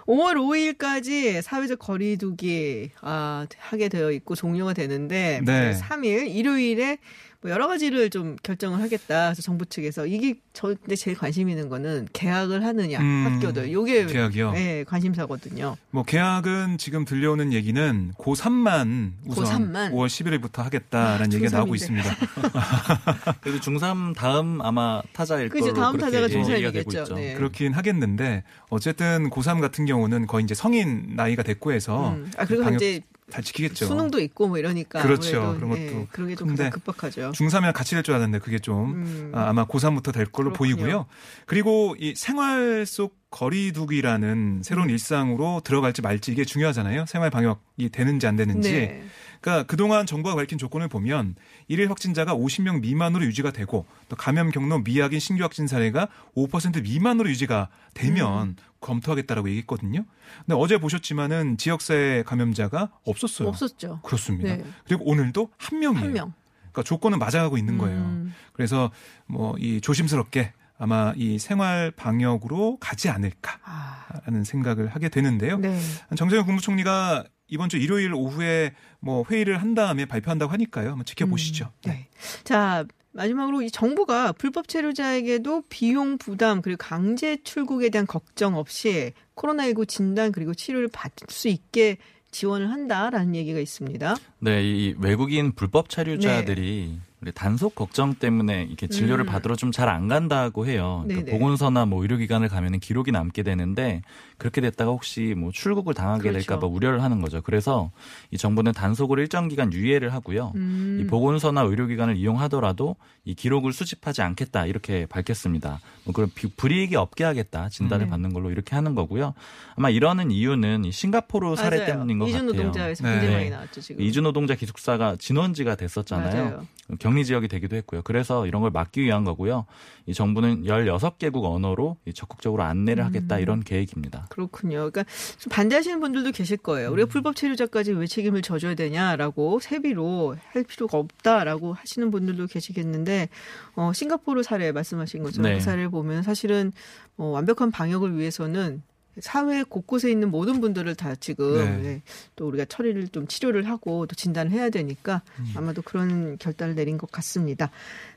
5월 0.07 0.35
5일까지 0.77 1.41
사회적 1.41 1.79
거리두기 1.79 2.91
아, 3.01 3.45
하게 3.59 3.89
되어 3.89 4.11
있고 4.11 4.35
종료가 4.35 4.73
되는데 4.73 5.41
네. 5.45 5.73
3일 5.79 6.33
일요일에 6.35 6.97
뭐 7.41 7.49
여러 7.49 7.67
가지를 7.67 8.11
좀 8.11 8.35
결정을 8.43 8.79
하겠다. 8.81 9.29
그래서 9.29 9.41
정부 9.41 9.65
측에서 9.65 10.05
이게 10.05 10.35
저 10.53 10.67
근데 10.67 10.95
제일 10.95 11.17
관심 11.17 11.49
있는 11.49 11.69
거는 11.69 12.07
개학을 12.13 12.63
하느냐 12.63 12.99
음, 12.99 13.27
학교들 13.27 13.71
요게 13.71 14.05
계약이요. 14.05 14.51
네, 14.51 14.83
관심사거든요. 14.83 15.75
뭐 15.89 16.03
계약은 16.03 16.77
지금 16.77 17.03
들려오는 17.03 17.51
얘기는 17.51 18.13
고3만 18.17 19.13
우선 19.25 19.71
고3만. 19.73 19.91
5월 19.91 20.05
11일부터 20.07 20.57
하겠다라는 20.63 21.31
아, 21.31 21.35
얘기가 21.35 21.57
나오고 21.57 21.73
중3인데. 21.73 21.75
있습니다. 21.75 22.15
그리고 23.41 23.57
중3 23.59 24.15
다음 24.15 24.61
아마 24.61 25.01
타자일 25.13 25.49
그죠, 25.49 25.65
걸로 25.73 25.75
다음 25.75 25.97
타자가 25.97 26.23
얘기가 26.29 26.43
중3이겠죠. 26.43 26.73
되고 26.73 26.91
있죠. 27.01 27.15
네. 27.15 27.33
그렇긴 27.33 27.73
하겠는데 27.73 28.43
어쨌든 28.69 29.29
고3 29.31 29.61
같은 29.61 29.85
경우는 29.85 30.27
거의 30.27 30.43
이제 30.43 30.53
성인 30.53 31.13
나이가 31.15 31.41
됐고 31.41 31.71
해서 31.71 32.11
음. 32.11 32.31
아 32.37 32.45
그리고 32.45 32.63
방역 32.65 32.77
이제 32.77 33.01
잘 33.29 33.43
지키겠죠. 33.43 33.85
수능도 33.85 34.19
있고 34.19 34.47
뭐 34.47 34.57
이러니까 34.57 35.01
그렇죠. 35.01 35.55
그런 35.59 35.77
예, 35.77 35.85
것도 35.91 36.07
그런 36.11 36.27
게 36.29 36.35
좀 36.35 36.55
급박하죠. 36.55 37.31
중3이랑 37.31 37.71
같이 37.73 37.91
될 37.95 38.03
줄 38.03 38.13
알았는데 38.15 38.39
그게 38.39 38.59
좀 38.59 38.93
음. 38.95 39.31
아, 39.33 39.47
아마 39.49 39.65
고3부터 39.65 40.11
될 40.13 40.25
걸로 40.25 40.51
그렇군요. 40.51 40.75
보이고요. 40.75 41.05
그리고 41.45 41.95
이 41.99 42.13
생활 42.15 42.85
속 42.85 43.15
거리두기라는 43.29 44.61
새로운 44.63 44.87
음. 44.89 44.91
일상으로 44.91 45.61
들어갈지 45.63 46.01
말지 46.01 46.31
이게 46.31 46.43
중요하잖아요. 46.45 47.05
생활 47.07 47.29
방역이 47.29 47.89
되는지 47.91 48.27
안 48.27 48.35
되는지. 48.35 48.71
네. 48.71 49.03
그러니까 49.41 49.63
그동안 49.65 50.05
정부가 50.05 50.35
밝힌 50.35 50.57
조건을 50.57 50.87
보면 50.87 51.35
일일 51.67 51.89
확진자가 51.89 52.35
50명 52.35 52.81
미만으로 52.81 53.25
유지가 53.25 53.51
되고 53.51 53.85
또 54.07 54.15
감염 54.15 54.51
경로 54.51 54.79
미약인 54.79 55.19
신규 55.19 55.43
확진 55.43 55.67
사례가 55.67 56.07
5% 56.35 56.83
미만으로 56.83 57.29
유지가 57.29 57.69
되면 57.93 58.49
음. 58.49 58.55
검토하겠다라고 58.79 59.49
얘기했거든요. 59.49 60.05
근데 60.45 60.55
어제 60.55 60.77
보셨지만은 60.77 61.57
지역사회 61.57 62.23
감염자가 62.23 62.91
없었어요. 63.05 63.47
없었죠. 63.49 63.99
그렇습니다. 64.03 64.55
네. 64.55 64.63
그리고 64.85 65.05
오늘도 65.05 65.49
한 65.57 65.79
명이에요. 65.79 66.03
한 66.05 66.13
명. 66.13 66.33
그러니까 66.71 66.83
조건은 66.83 67.19
맞아가고 67.19 67.57
있는 67.57 67.77
거예요. 67.77 67.99
음. 67.99 68.33
그래서 68.53 68.91
뭐 69.27 69.55
이 69.59 69.81
조심스럽게 69.81 70.53
아마 70.77 71.13
이 71.15 71.37
생활 71.37 71.91
방역으로 71.91 72.77
가지 72.79 73.09
않을까라는 73.09 74.41
아, 74.41 74.43
생각을 74.43 74.87
하게 74.87 75.09
되는데요. 75.09 75.59
네. 75.59 75.79
정세현 76.15 76.45
국무총리가 76.45 77.23
이번 77.51 77.69
주 77.69 77.77
일요일 77.77 78.13
오후에 78.13 78.73
뭐 78.99 79.23
회의를 79.29 79.61
한 79.61 79.75
다음에 79.75 80.05
발표한다고 80.05 80.51
하니까요. 80.53 80.89
한번 80.89 81.05
지켜보시죠. 81.05 81.65
음, 81.65 81.91
네. 81.91 82.07
자, 82.43 82.85
마지막으로 83.11 83.61
이 83.61 83.69
정부가 83.69 84.31
불법 84.31 84.69
체류자에게도 84.69 85.63
비용 85.69 86.17
부담 86.17 86.61
그리고 86.61 86.77
강제 86.77 87.37
출국에 87.43 87.89
대한 87.89 88.07
걱정 88.07 88.55
없이 88.55 89.11
코로나19 89.35 89.87
진단 89.87 90.31
그리고 90.31 90.53
치료를 90.53 90.87
받을 90.87 91.27
수 91.29 91.49
있게 91.49 91.97
지원을 92.31 92.69
한다라는 92.69 93.35
얘기가 93.35 93.59
있습니다. 93.59 94.15
네, 94.39 94.63
이 94.63 94.95
외국인 94.97 95.51
불법 95.51 95.89
체류자들이 95.89 96.61
우리 96.61 97.10
단속 97.35 97.75
걱정 97.75 98.15
때문에 98.15 98.63
이렇게 98.63 98.87
진료를 98.87 99.25
음. 99.25 99.27
받으러 99.27 99.55
좀 99.55 99.71
잘 99.71 99.89
안 99.89 100.07
간다고 100.07 100.65
해요. 100.65 101.03
그러니까. 101.07 101.31
보건소나 101.31 101.85
뭐 101.85 102.01
의료기관을 102.01 102.47
가면은 102.49 102.79
기록이 102.79 103.11
남게 103.11 103.43
되는데 103.43 104.01
그렇게 104.39 104.59
됐다가 104.59 104.89
혹시 104.89 105.35
뭐 105.37 105.51
출국을 105.51 105.93
당하게 105.93 106.29
그렇죠. 106.31 106.39
될까봐 106.47 106.65
우려를 106.65 107.03
하는 107.03 107.21
거죠. 107.21 107.41
그래서 107.43 107.91
이 108.31 108.37
정부는 108.37 108.71
단속을 108.71 109.19
일정 109.19 109.47
기간 109.49 109.71
유예를 109.71 110.11
하고요. 110.13 110.51
음. 110.55 110.97
이 110.99 111.05
보건소나 111.07 111.61
의료기관을 111.61 112.15
이용하더라도 112.17 112.95
이 113.23 113.35
기록을 113.35 113.71
수집하지 113.71 114.23
않겠다 114.23 114.65
이렇게 114.65 115.05
밝혔습니다. 115.05 115.79
뭐 116.05 116.13
그런 116.13 116.31
비- 116.33 116.47
불이익이 116.55 116.95
없게 116.95 117.23
하겠다 117.23 117.69
진단을 117.69 118.05
네. 118.05 118.09
받는 118.09 118.33
걸로 118.33 118.49
이렇게 118.49 118.73
하는 118.75 118.95
거고요. 118.95 119.35
아마 119.75 119.91
이러는 119.91 120.31
이유는 120.31 120.85
이 120.85 120.91
싱가포르 120.91 121.55
사례 121.55 121.77
맞아요. 121.77 121.91
때문인 121.91 122.17
것 122.17 122.27
이준 122.29 122.47
같아요. 122.47 122.53
노동자에서 122.63 123.03
네. 123.03 123.11
굉장히 123.11 123.27
네. 123.33 123.37
많이 123.41 123.49
나왔죠 123.51 123.79
지금. 123.81 124.01
이주 124.03 124.21
노동자 124.21 124.55
기숙사가 124.55 125.17
진원지가 125.19 125.75
됐었잖아요. 125.75 126.43
맞아요. 126.45 126.65
격리 126.99 127.25
지역이 127.25 127.47
되기도 127.47 127.75
했고요. 127.75 128.01
그래서 128.03 128.45
이런 128.47 128.61
걸 128.61 128.71
막기 128.71 129.01
위한 129.01 129.23
거고요. 129.23 129.65
이 130.05 130.13
정부는 130.13 130.63
16개국 130.63 131.43
언어로 131.43 131.97
이 132.05 132.13
적극적으로 132.13 132.63
안내를 132.63 133.05
하겠다 133.05 133.37
음. 133.37 133.41
이런 133.41 133.63
계획입니다. 133.63 134.27
그렇군요. 134.29 134.77
그러니까 134.77 135.05
좀 135.37 135.51
반대하시는 135.51 135.99
분들도 135.99 136.31
계실 136.31 136.57
거예요. 136.57 136.89
음. 136.89 136.93
우리가 136.93 137.09
불법 137.09 137.35
체류자까지 137.35 137.93
왜 137.93 138.07
책임을 138.07 138.41
져줘야 138.41 138.75
되냐라고 138.75 139.59
세비로 139.59 140.35
할 140.51 140.63
필요가 140.63 140.97
없다라고 140.97 141.73
하시는 141.73 142.11
분들도 142.11 142.47
계시겠는데 142.47 143.29
어, 143.75 143.91
싱가포르 143.93 144.43
사례 144.43 144.71
말씀하신 144.71 145.23
것처럼 145.23 145.51
네. 145.51 145.57
그 145.57 145.63
사례를 145.63 145.89
보면 145.89 146.23
사실은 146.23 146.71
어, 147.17 147.25
완벽한 147.25 147.71
방역을 147.71 148.17
위해서는 148.17 148.81
사회 149.19 149.63
곳곳에 149.63 150.09
있는 150.09 150.31
모든 150.31 150.61
분들을 150.61 150.95
다 150.95 151.15
지금 151.15 151.57
네. 151.57 151.77
네, 151.77 152.01
또 152.35 152.47
우리가 152.47 152.65
처리를 152.65 153.09
좀 153.09 153.27
치료를 153.27 153.67
하고 153.67 154.05
또 154.07 154.15
진단을 154.15 154.51
해야 154.51 154.69
되니까 154.69 155.21
음. 155.39 155.53
아마도 155.55 155.81
그런 155.81 156.37
결단을 156.37 156.75
내린 156.75 156.97
것 156.97 157.11
같습니다. 157.11 157.69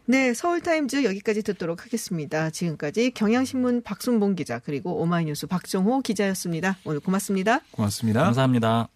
네, 0.07 0.35
서울타임즈 0.35 1.05
여기까지 1.05 1.43
듣도록 1.43 1.85
하겠습니다. 1.85 2.51
지금까지 2.51 3.11
경향신문 3.11 3.83
박순봉 3.83 4.35
기자 4.37 4.59
그리고 4.59 5.01
오마이뉴스 5.01 5.47
박정호 5.47 6.03
기자였습니다. 6.03 6.77
오늘 6.85 7.01
고맙습니다. 7.01 7.61
고맙습니다. 7.73 8.23
감사합니다. 8.25 8.94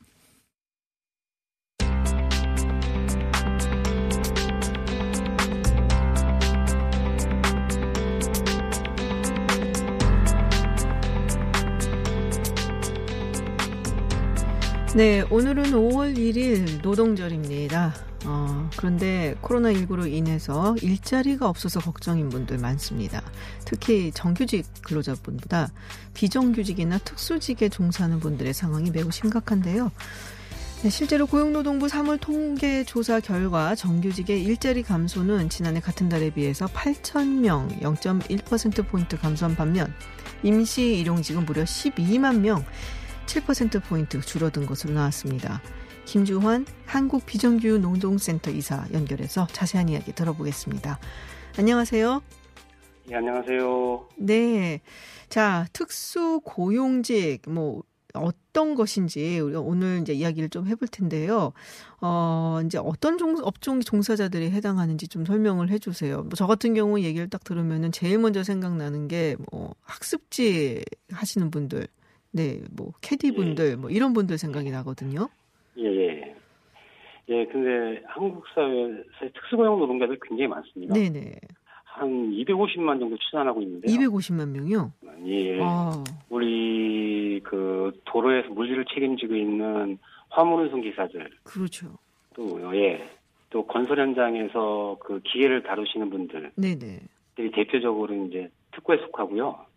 네, 14.99 15.23
오늘은 15.31 15.63
5월 15.63 16.17
1일 16.17 16.83
노동절입니다. 16.83 17.95
어, 18.25 18.69
그런데 18.77 19.37
코로나19로 19.43 20.13
인해서 20.13 20.75
일자리가 20.83 21.49
없어서 21.49 21.79
걱정인 21.79 22.29
분들 22.31 22.59
많습니다. 22.59 23.23
특히 23.65 24.11
정규직 24.11 24.67
근로자분보다 24.83 25.71
비정규직이나 26.15 26.99
특수직에 26.99 27.69
종사하는 27.69 28.19
분들의 28.19 28.53
상황이 28.53 28.91
매우 28.91 29.13
심각한데요. 29.13 29.93
네, 30.83 30.91
실제로 30.91 31.27
고용노동부 31.27 31.87
3월 31.87 32.21
통계 32.21 32.83
조사 32.83 33.21
결과 33.21 33.77
정규직의 33.77 34.43
일자리 34.43 34.83
감소는 34.83 35.49
지난해 35.49 35.79
같은 35.79 36.09
달에 36.09 36.31
비해서 36.31 36.67
8,000명, 36.67 37.83
0.1%포인트 37.83 39.17
감소한 39.17 39.55
반면 39.55 39.95
임시 40.43 40.99
일용직은 40.99 41.47
무려 41.47 41.63
12만 41.63 42.41
명, 42.41 42.65
7%포인트 43.29 44.21
줄어든 44.23 44.67
것으로 44.67 44.95
나왔습니다. 44.95 45.61
김주환 46.07 46.65
한국 46.87 47.27
비정규 47.27 47.79
노동센터 47.79 48.51
이사 48.51 48.87
연결해서 48.93 49.47
자세한 49.53 49.91
이야기 49.91 50.13
들어보겠습니다. 50.15 50.99
안녕하세요. 51.59 52.23
네, 53.09 53.15
안녕하세요. 53.17 54.09
네. 54.17 54.81
자, 55.29 55.67
특수 55.75 56.41
고용직 56.43 57.43
뭐 57.49 57.83
어떤 58.15 58.75
것인지 58.75 59.39
우리가 59.39 59.61
오늘 59.61 59.99
이제 60.01 60.15
이야기를 60.15 60.49
좀 60.49 60.67
해볼 60.67 60.89
텐데요. 60.89 61.53
어, 62.01 62.61
이제 62.65 62.79
어떤 62.79 63.19
종, 63.19 63.37
업종 63.43 63.81
종사자들이 63.81 64.51
해당하는지 64.51 65.07
좀 65.09 65.27
설명을 65.27 65.69
해주세요. 65.71 66.23
뭐 66.23 66.31
저 66.35 66.47
같은 66.47 66.73
경우 66.73 66.99
얘기를 67.01 67.29
딱 67.29 67.45
들으면은 67.45 67.93
제일 67.93 68.19
먼저 68.19 68.43
생각나는 68.43 69.09
게 69.09 69.37
뭐 69.53 69.75
학습지 69.83 70.83
하시는 71.13 71.51
분들, 71.51 71.87
네, 72.33 72.61
뭐 72.77 72.93
캐디 73.01 73.33
분들, 73.33 73.77
뭐 73.77 73.91
이런 73.91 74.13
분들 74.13 74.39
생각이 74.39 74.71
나거든요. 74.71 75.29
예, 75.79 75.85
예. 75.85 76.35
예, 77.31 77.45
근데 77.47 78.03
한국 78.07 78.45
사회에 78.55 79.31
특수고용 79.35 79.79
노동자들 79.79 80.19
굉장히 80.23 80.49
많습니다. 80.49 80.95
네 80.95 81.11
네. 81.11 81.35
한 81.85 82.31
250만 82.31 83.01
정도 83.01 83.17
추산하고 83.17 83.61
있는데요. 83.63 83.93
250만 83.93 84.49
명이요? 84.51 84.93
예. 85.27 85.59
아, 85.61 86.05
우리 86.29 87.41
그 87.43 87.93
도로에서 88.05 88.51
물질을 88.51 88.85
책임지고 88.95 89.35
있는 89.35 89.99
화물운송 90.31 90.83
기사들 90.83 91.29
그렇죠. 91.45 91.89
또 92.35 92.61
예. 92.77 93.09
또 93.51 93.67
건설 93.67 93.99
현장에서 93.99 94.97
그 95.01 95.21
기계를 95.25 95.63
다루시는 95.63 96.11
분들이 96.11 96.49
네네. 96.55 97.01
대표적으로 97.35 98.27
이제 98.27 98.51
특고에 98.73 98.99
속하고요. 98.99 99.68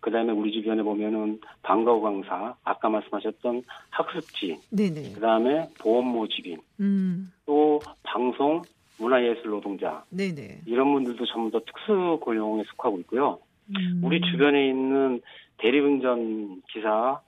그다음에 0.00 0.32
우리 0.32 0.52
주변에 0.52 0.82
보면은 0.82 1.40
방과후 1.62 2.00
강사, 2.00 2.54
아까 2.64 2.88
말씀하셨던 2.88 3.62
학습지, 3.90 4.58
네네. 4.70 5.12
그다음에 5.14 5.68
보험 5.80 6.06
모집인, 6.06 6.58
음, 6.80 7.32
또 7.46 7.80
방송, 8.02 8.62
문화예술 8.98 9.50
노동자 9.50 10.04
네네. 10.10 10.62
이런 10.66 10.92
분들도 10.92 11.24
전부 11.26 11.50
다 11.50 11.64
특수 11.64 12.18
고용에 12.20 12.64
속하고 12.64 12.98
있고요. 13.00 13.38
음, 13.70 14.00
우리 14.02 14.20
주변에 14.20 14.68
있는 14.68 15.20
대리운전 15.58 16.62
기사, 16.72 17.20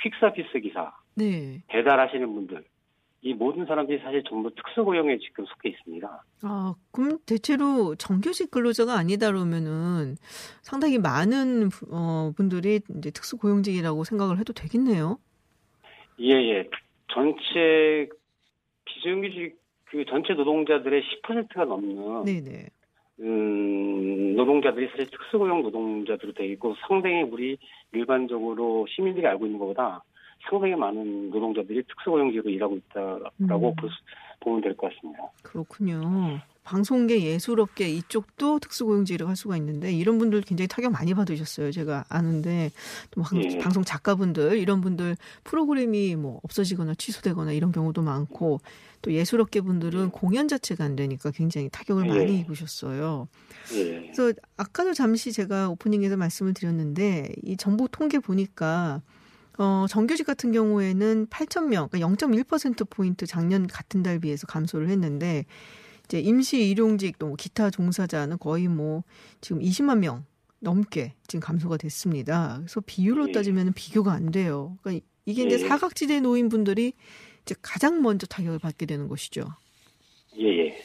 퀵서비스 0.00 0.60
기사, 0.60 0.92
네. 1.14 1.62
배달하시는 1.68 2.32
분들 2.32 2.64
이 3.20 3.34
모든 3.34 3.66
사람들이 3.66 3.98
사실 3.98 4.22
전부 4.28 4.48
특수 4.54 4.84
고용에 4.84 5.18
지금 5.18 5.44
속해 5.44 5.70
있습니다. 5.70 6.24
아, 6.42 6.74
그럼 6.92 7.18
대체로 7.26 7.94
정규직 7.96 8.50
근로자가 8.50 8.94
아니다 8.94 9.26
그러면은 9.26 10.16
상당히 10.62 10.98
많은 10.98 11.68
부- 11.68 11.86
어, 11.90 12.32
분들이 12.36 12.80
이제 12.96 13.10
특수 13.10 13.36
고용직이라고 13.36 14.04
생각을 14.04 14.38
해도 14.38 14.52
되겠네요. 14.52 15.18
예, 16.20 16.30
예. 16.32 16.68
전체 17.12 18.08
비정규직 18.84 19.58
그 19.86 20.04
전체 20.04 20.34
노동자들의 20.34 21.02
10%가 21.02 21.64
넘는 21.64 22.24
네네. 22.24 22.66
음, 23.20 24.36
노동자들이 24.36 24.88
사실 24.90 25.10
특수고용 25.10 25.62
노동자들로 25.62 26.34
되어 26.34 26.46
있고 26.52 26.76
상당히 26.86 27.22
우리 27.22 27.58
일반적으로 27.92 28.86
시민들이 28.88 29.26
알고 29.26 29.46
있는 29.46 29.58
것보다 29.58 30.04
상당히 30.48 30.74
많은 30.74 31.30
노동자들이 31.30 31.82
특수고용직으로 31.84 32.50
일하고 32.50 32.76
있다라고 32.76 33.68
음. 33.68 33.88
보면 34.40 34.60
될 34.62 34.76
것 34.76 34.92
같습니다. 34.94 35.24
그렇군요. 35.42 36.40
방송계 36.62 37.22
예술업계 37.22 37.88
이쪽도 37.88 38.58
특수고용직을 38.58 39.26
할 39.26 39.36
수가 39.36 39.56
있는데 39.56 39.90
이런 39.92 40.18
분들 40.18 40.42
굉장히 40.42 40.68
타격 40.68 40.92
많이 40.92 41.14
받으셨어요. 41.14 41.72
제가 41.72 42.04
아는데 42.10 42.70
또 43.10 43.22
방, 43.22 43.42
예. 43.42 43.58
방송 43.58 43.82
작가분들 43.82 44.58
이런 44.58 44.82
분들 44.82 45.16
프로그램이 45.44 46.14
뭐 46.16 46.40
없어지거나 46.44 46.94
취소되거나 46.94 47.52
이런 47.52 47.72
경우도 47.72 48.02
많고 48.02 48.60
또 49.00 49.12
예술업계 49.12 49.62
분들은 49.62 50.10
공연 50.10 50.46
자체가 50.46 50.84
안 50.84 50.94
되니까 50.94 51.30
굉장히 51.30 51.70
타격을 51.72 52.04
예. 52.06 52.08
많이 52.10 52.38
입으셨어요. 52.40 53.28
예. 53.74 54.10
그래서 54.12 54.38
아까도 54.58 54.92
잠시 54.92 55.32
제가 55.32 55.70
오프닝에서 55.70 56.18
말씀을 56.18 56.52
드렸는데 56.52 57.32
이 57.42 57.56
정부 57.56 57.88
통계 57.90 58.18
보니까 58.18 59.00
어, 59.58 59.86
정규직 59.88 60.26
같은 60.26 60.52
경우에는 60.52 61.26
8천 61.26 61.66
명, 61.66 61.88
그러니까 61.88 62.26
0.1% 62.28 62.88
포인트 62.88 63.26
작년 63.26 63.66
같은 63.66 64.02
달 64.02 64.20
비해서 64.20 64.46
감소를 64.46 64.88
했는데 64.88 65.44
이제 66.04 66.20
임시 66.20 66.70
일용직 66.70 67.18
또 67.18 67.34
기타 67.34 67.68
종사자는 67.68 68.38
거의 68.38 68.68
뭐 68.68 69.02
지금 69.40 69.60
20만 69.60 69.98
명 69.98 70.24
넘게 70.60 71.14
지금 71.26 71.40
감소가 71.40 71.76
됐습니다. 71.76 72.56
그래서 72.58 72.80
비율로 72.86 73.28
예. 73.28 73.32
따지면 73.32 73.72
비교가 73.74 74.12
안 74.12 74.30
돼요. 74.30 74.78
그러니까 74.82 75.04
이게 75.26 75.42
이제 75.42 75.56
예. 75.56 75.58
사각지대 75.58 76.20
노인분들이 76.20 76.92
이제 77.42 77.54
가장 77.60 78.00
먼저 78.00 78.26
타격을 78.26 78.60
받게 78.60 78.86
되는 78.86 79.08
것이죠. 79.08 79.42
예, 80.38 80.44
예. 80.44 80.76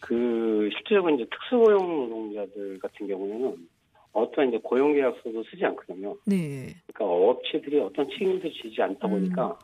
그, 0.00 0.68
실제적으로 0.76 1.14
이제 1.14 1.26
특수고용 1.30 2.10
노동자들 2.10 2.78
같은 2.80 3.06
경우에는 3.06 3.68
어떤 4.14 4.48
이제 4.48 4.58
고용계약서도 4.62 5.42
쓰지 5.44 5.64
않거든요. 5.66 6.16
네. 6.24 6.68
그러니까 6.92 7.04
업체들이 7.30 7.80
어떤 7.80 8.08
책임도 8.08 8.48
지지 8.52 8.80
않다 8.80 9.08
보니까 9.08 9.58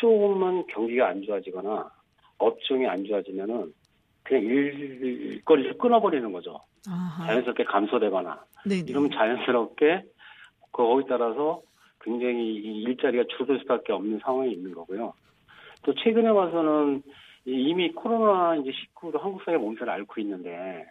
조금만 0.00 0.66
경기가 0.66 1.08
안 1.08 1.22
좋아지거나 1.22 1.90
업종이 2.38 2.86
안 2.86 3.04
좋아지면은 3.04 3.72
그냥 4.24 4.42
일거리를 4.44 5.76
끊어버리는 5.78 6.32
거죠. 6.32 6.58
아하. 6.88 7.26
자연스럽게 7.26 7.64
감소되거나 7.64 8.44
네네. 8.66 8.84
이러면 8.88 9.10
자연스럽게 9.10 10.02
거기에 10.72 11.06
따라서 11.08 11.60
굉장히 12.00 12.54
이 12.56 12.82
일자리가 12.84 13.24
줄어들 13.28 13.58
수밖에 13.60 13.92
없는 13.92 14.20
상황이 14.24 14.52
있는 14.52 14.72
거고요. 14.72 15.12
또 15.82 15.94
최근에 15.94 16.28
와서는 16.28 17.02
이- 17.44 17.68
이미 17.68 17.92
코로나 17.92 18.56
이제 18.56 18.70
19로 18.94 19.20
한국 19.20 19.42
사회 19.44 19.56
몸살을 19.58 19.92
앓고 19.92 20.20
있는데 20.22 20.86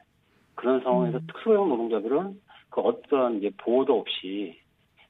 그런 0.56 0.82
상황에서 0.82 1.18
음. 1.18 1.28
특수고용 1.28 1.70
노동자들은 1.70 2.40
그 2.72 2.82
어떤 2.82 3.38
이제 3.38 3.52
보호도 3.58 4.00
없이 4.00 4.58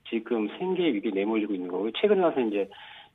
지금 0.10 0.50
생계 0.58 0.91
위기에 0.91 1.12
내몰리고 1.12 1.54
있는 1.54 1.69
거고요. 1.69 1.91
최근에 1.91 2.21
와서 2.21 2.41
이제 2.41 2.67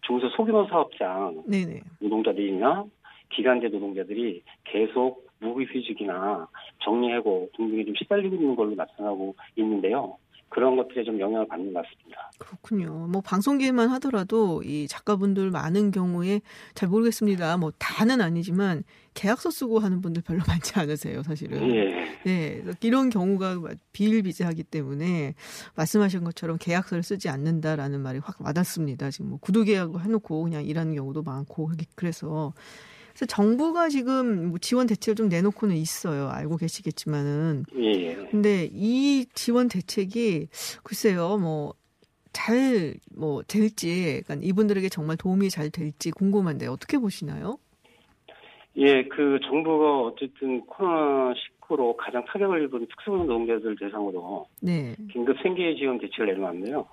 중소 0.03 0.31
소규모 0.31 0.67
사업장 0.67 1.43
네네. 1.47 1.83
노동자들이나 1.99 2.85
기간제 3.31 3.69
노동자들이 3.69 4.43
계속 4.65 5.27
무급휴직이나 5.41 6.49
정리해고 6.83 7.51
등등에 7.57 7.85
좀 7.85 7.95
시달리고 7.97 8.37
있는 8.37 8.57
걸로 8.57 8.75
나타나고 8.75 9.35
있는데요. 9.57 10.17
그런 10.49 10.77
것들에 10.77 11.05
좀 11.05 11.19
영향을 11.21 11.47
받는 11.49 11.73
것 11.73 11.85
같습니다. 11.85 12.31
그렇군요. 12.39 13.09
뭐 13.09 13.21
방송계만 13.21 13.89
하더라도 13.91 14.63
이 14.63 14.87
작가분들 14.89 15.51
많은 15.51 15.91
경우에 15.91 16.41
잘 16.75 16.89
모르겠습니다. 16.89 17.57
뭐 17.57 17.73
다는 17.79 18.21
아니지만 18.21 18.85
계약서 19.15 19.51
쓰고 19.51 19.81
하는 19.81 20.01
분들 20.01 20.23
별로 20.23 20.41
많지 20.47 20.79
않으세요, 20.79 21.23
사실은. 21.23 21.75
예. 21.75 22.07
네, 22.25 22.63
이런 22.83 23.11
경우가 23.11 23.61
비일비재하기 23.93 24.65
때문에 24.65 25.35
말씀하신 25.75 26.25
것처럼 26.25 26.59
계약서를 26.59 27.03
쓰지 27.03 27.29
않는다라는 27.29 28.01
말이 28.01 28.19
확 28.19 28.41
와닿습니다. 28.41 29.11
지금 29.11 29.31
뭐 29.31 29.39
구두 29.41 29.65
계약을 29.65 30.03
해놓고 30.05 30.43
그냥 30.43 30.65
일하는 30.65 30.95
경우도 30.95 31.23
많고 31.23 31.71
그래서 31.95 32.53
그래서 33.17 33.25
정부가 33.25 33.89
지금 33.89 34.51
뭐 34.51 34.59
지원 34.59 34.87
대책을 34.87 35.15
좀 35.15 35.29
내놓고는 35.31 35.75
있어요. 35.75 36.29
알고 36.29 36.59
계시겠지만은 36.59 37.65
예, 37.79 37.91
예. 37.93 38.15
근데 38.31 38.69
이 38.71 39.25
지원 39.33 39.69
대책이 39.69 40.49
글쎄요, 40.85 41.39
뭐, 41.39 41.73
잘, 42.35 42.95
뭐, 43.17 43.43
될지, 43.43 44.21
그러니까 44.27 44.47
이분들에게 44.47 44.91
정말 44.91 45.17
도움이 45.17 45.49
잘 45.49 45.71
될지 45.71 46.11
궁금한데 46.11 46.67
어떻게 46.67 46.99
보시나요? 46.99 47.57
예, 48.77 49.05
그 49.05 49.39
정부가 49.49 50.01
어쨌든 50.03 50.67
코로나19로 50.67 51.97
가장 51.97 52.23
타격을 52.27 52.65
입은 52.65 52.87
특수고용 52.87 53.27
노동자들 53.27 53.77
대상으로 53.77 54.47
네. 54.61 54.95
긴급 55.11 55.39
생계 55.43 55.75
지원 55.77 55.99
대책을 55.99 56.27
내놓았는데요. 56.27 56.87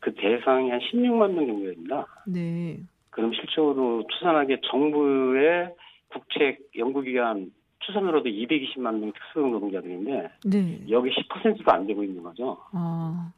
그 0.00 0.14
대상이 0.14 0.70
한 0.70 0.80
16만 0.80 1.34
명 1.34 1.46
정도 1.46 1.66
됩니다. 1.66 2.06
네. 2.26 2.78
그럼 3.12 3.32
실적으로 3.34 4.04
추산하기에 4.10 4.60
정부의 4.70 5.74
국책 6.08 6.60
연구기관 6.76 7.52
추산으로도 7.80 8.28
220만 8.28 8.98
명 8.98 9.12
특수고용 9.12 9.52
노동자들인데 9.52 10.30
네. 10.46 10.84
여기 10.88 11.10
10%도 11.10 11.70
안 11.72 11.86
되고 11.86 12.02
있는 12.02 12.22
거죠. 12.22 12.58
아, 12.72 13.32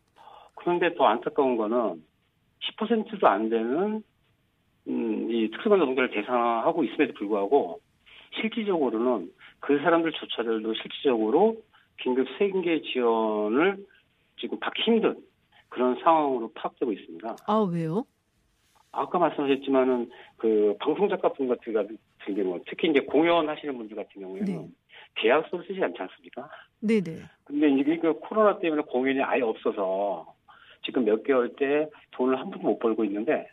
그런데 0.54 0.94
더 0.94 1.04
안타까운 1.04 1.56
거는 1.56 2.02
10%도 2.78 3.26
안 3.26 3.48
되는 3.48 4.02
음, 4.87 5.30
이 5.30 5.50
특수반 5.50 5.78
노동자를 5.80 6.10
대상하고 6.10 6.84
있음에도 6.84 7.14
불구하고 7.14 7.80
실질적으로는 8.40 9.30
그 9.60 9.78
사람들조차들도 9.78 10.74
실질적으로 10.74 11.56
긴급 12.00 12.28
생계 12.38 12.82
지원을 12.82 13.84
지금 14.38 14.60
받기 14.60 14.82
힘든 14.82 15.16
그런 15.68 15.98
상황으로 16.02 16.52
파악되고 16.54 16.92
있습니다. 16.92 17.37
아, 17.46 17.54
왜요? 17.70 18.04
아까 18.94 19.18
말씀하셨지만은 19.18 20.11
그 20.37 20.76
방송 20.80 21.09
작가분 21.09 21.48
같은 21.48 21.72
경우 21.72 22.61
특히 22.66 22.90
이제 22.90 23.00
공연하시는 23.00 23.76
분들 23.76 23.96
같은 23.96 24.20
경우에는 24.20 24.46
네. 24.46 24.68
계약서를 25.16 25.64
쓰지 25.66 25.83
않지 25.83 26.00
않습니까? 26.00 26.48
네네. 26.80 27.22
근데 27.44 27.70
이게 27.70 27.98
그 27.98 28.14
코로나 28.20 28.59
때문에 28.59 28.83
공연이 28.83 29.22
아예 29.22 29.42
없어서 29.42 30.35
지금 30.85 31.04
몇 31.04 31.22
개월 31.22 31.54
때 31.57 31.88
돈을 32.12 32.38
한 32.38 32.50
푼도 32.50 32.66
못 32.68 32.78
벌고 32.78 33.04
있는데 33.04 33.48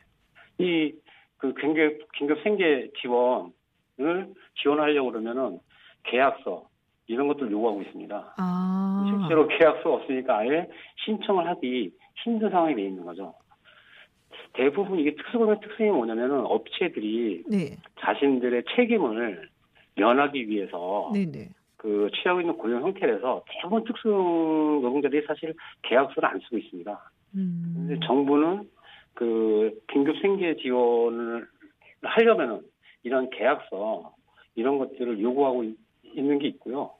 이 0.57 0.93
그 1.41 1.55
긴급, 1.55 2.11
긴급 2.13 2.41
생계 2.43 2.91
지원을 3.01 4.33
지원하려고 4.61 5.09
그러면은 5.11 5.59
계약서 6.03 6.69
이런 7.07 7.27
것들 7.27 7.51
요구하고 7.51 7.81
있습니다. 7.81 8.35
아. 8.37 9.17
실제로 9.19 9.47
계약서 9.47 9.91
없으니까 9.91 10.37
아예 10.37 10.69
신청을 11.03 11.47
하기 11.47 11.91
힘든 12.23 12.49
상황이 12.51 12.75
돼 12.75 12.83
있는 12.83 13.03
거죠. 13.03 13.33
대부분 14.53 14.99
이게 14.99 15.15
특수고용 15.15 15.59
특성이 15.59 15.89
뭐냐면은 15.91 16.45
업체들이 16.45 17.43
네. 17.47 17.77
자신들의 17.99 18.63
책임을 18.75 19.49
면하기 19.95 20.47
위해서 20.49 21.11
네네. 21.13 21.49
그 21.77 22.09
취하고 22.13 22.41
있는 22.41 22.57
고용 22.57 22.81
형태라서 22.83 23.43
대부분 23.49 23.83
특수 23.83 24.07
노동자들이 24.07 25.25
사실 25.25 25.53
계약서를 25.83 26.29
안 26.29 26.39
쓰고 26.39 26.57
있습니다. 26.57 27.11
음. 27.35 27.73
근데 27.75 28.05
정부는 28.05 28.69
그 29.13 29.79
긴급 29.91 30.17
생계 30.21 30.55
지원을 30.57 31.47
하려면은 32.03 32.61
이런 33.03 33.29
계약서 33.29 34.13
이런 34.55 34.77
것들을 34.77 35.19
요구하고 35.21 35.63
있- 35.63 35.77
있는 36.03 36.39
게 36.39 36.47
있고요. 36.49 36.91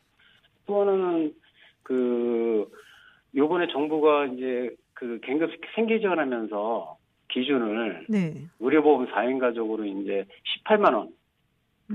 또 0.65 0.81
하나는 0.81 1.33
그 1.83 2.69
요번에 3.35 3.67
정부가 3.67 4.25
이제 4.27 4.75
그 4.93 5.19
긴급 5.23 5.51
생계 5.75 5.99
지원하면서 5.99 6.97
기준을 7.31 8.05
네. 8.09 8.33
의료보험 8.59 9.07
4인 9.07 9.39
가족으로 9.39 9.85
이제 9.85 10.25
18만 10.65 10.93
원 10.93 11.09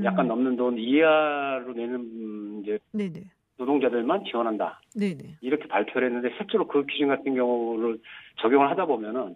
약간 0.05 0.27
음. 0.27 0.29
넘는 0.29 0.57
돈 0.57 0.79
이하로 0.79 1.72
내는 1.72 2.62
이제 2.62 2.79
네네. 2.92 3.25
노동자들만 3.59 4.25
지원한다. 4.25 4.81
네네. 4.94 5.38
이렇게 5.40 5.66
발표를 5.66 6.09
했는데 6.09 6.35
실제로 6.37 6.66
그 6.66 6.85
기준 6.85 7.09
같은 7.09 7.35
경우를 7.35 7.99
적용을 8.40 8.68
하다 8.70 8.87
보면은 8.87 9.35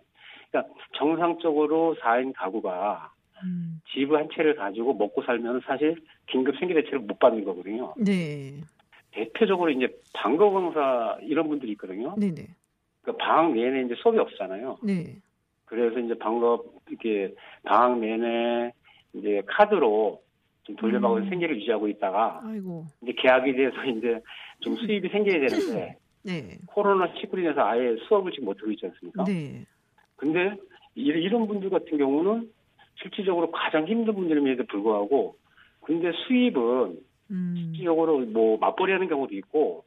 그러니까 0.50 0.74
정상적으로 0.98 1.96
4인 2.00 2.34
가구가 2.34 3.12
음. 3.42 3.80
집한 3.92 4.28
채를 4.34 4.56
가지고 4.56 4.94
먹고 4.94 5.22
살면 5.22 5.62
사실 5.64 5.96
긴급 6.26 6.58
생계 6.58 6.74
대책을 6.74 7.00
못 7.00 7.18
받는 7.18 7.44
거거든요. 7.44 7.94
네. 7.96 8.60
대표적으로 9.12 9.70
이제 9.70 9.88
방과강사 10.14 11.18
이런 11.22 11.48
분들이 11.48 11.72
있거든요. 11.72 12.14
네네. 12.18 12.46
그러니까 13.02 13.24
방학 13.24 13.52
내내 13.54 13.82
이제 13.82 13.94
수업이 13.96 14.18
없잖아요. 14.18 14.78
네. 14.84 15.16
그래서 15.70 16.00
이제 16.00 16.14
방과 16.18 16.59
이렇게 16.88 17.33
방학 17.62 18.00
내내 18.00 18.72
이제 19.14 19.40
카드로 19.46 20.20
좀 20.64 20.74
돌려받고 20.76 21.18
음. 21.18 21.28
생계를 21.30 21.56
유지하고 21.61 21.87
있다가 21.88 22.40
아이고. 22.44 22.85
이제 23.02 23.12
계약에 23.16 23.52
대해서 23.54 23.85
이제 23.85 24.20
좀 24.59 24.74
수입이 24.74 25.09
생겨야 25.09 25.38
되는데 25.48 25.96
네. 26.24 26.59
코로나 26.66 27.06
19로 27.14 27.38
인해서 27.38 27.62
아예 27.64 27.94
수업을 28.09 28.33
지금 28.33 28.46
못 28.46 28.61
하고 28.61 28.70
있지 28.72 28.85
않습니까? 28.87 29.24
네. 29.24 29.64
근데 30.16 30.56
이- 30.96 31.02
이런 31.06 31.46
분들 31.46 31.70
같은 31.70 31.96
경우는 31.96 32.50
실질적으로 33.00 33.52
가장 33.52 33.87
힘든 33.87 34.12
분들임에도 34.14 34.64
불구하고 34.66 35.37
근데 35.83 36.11
수입은 36.26 36.98
음. 37.30 37.54
실질적으로 37.56 38.18
뭐 38.26 38.59
맞벌이 38.59 38.90
하는 38.92 39.09
경우도 39.09 39.37
있고 39.37 39.85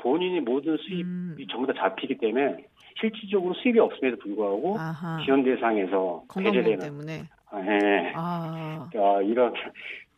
본인이 0.00 0.40
모든 0.40 0.78
수입이 0.78 1.02
음. 1.04 1.36
전부 1.50 1.66
다 1.66 1.74
잡히기 1.78 2.16
때문에 2.16 2.64
실질적으로 3.00 3.54
수입이 3.54 3.78
없음에도 3.78 4.16
불구하고 4.18 4.78
아하. 4.78 5.18
지원 5.24 5.42
대상에서 5.44 6.24
배제되는 6.34 6.78
때문에. 6.78 7.12
예. 7.54 8.12
아. 8.14 8.88
아, 8.94 9.22
이런 9.22 9.52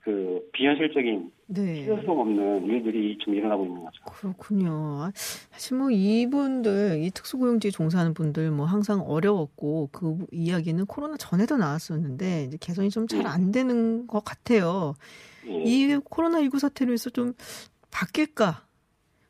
그 0.01 0.41
비현실적인 0.53 1.31
네. 1.49 1.75
실효성 1.83 2.19
없는 2.21 2.65
일들이 2.67 3.19
좀 3.19 3.35
일어나고 3.35 3.67
있는 3.67 3.85
거죠. 3.85 4.03
그렇군요. 4.05 4.71
아, 5.03 5.11
사실 5.15 5.77
뭐 5.77 5.91
이분들, 5.91 7.01
이 7.03 7.11
특수고용직에 7.11 7.71
종사하는 7.71 8.15
분들 8.15 8.51
뭐 8.51 8.65
항상 8.65 9.01
어려웠고 9.03 9.91
그 9.93 10.17
이야기는 10.33 10.87
코로나 10.87 11.17
전에도 11.17 11.57
나왔었는데 11.59 12.45
이제 12.45 12.57
개선이 12.61 12.89
좀 12.91 13.07
잘 13.07 13.27
안 13.27 13.53
되는 13.53 14.07
것 14.07 14.25
같아요. 14.25 14.95
예. 15.47 15.63
이 15.65 15.97
코로나 16.05 16.41
19 16.41 16.59
사태로 16.59 16.93
해서 16.93 17.11
좀 17.11 17.35
바뀔까? 17.91 18.63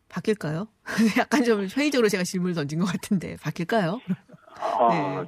바뀔까요? 0.09 0.69
약간 1.19 1.45
좀 1.45 1.67
회의적으로 1.77 2.09
제가 2.09 2.25
질문을 2.25 2.55
던진 2.55 2.79
것 2.79 2.87
같은데 2.87 3.37
바뀔까요? 3.43 4.01
아, 4.61 5.27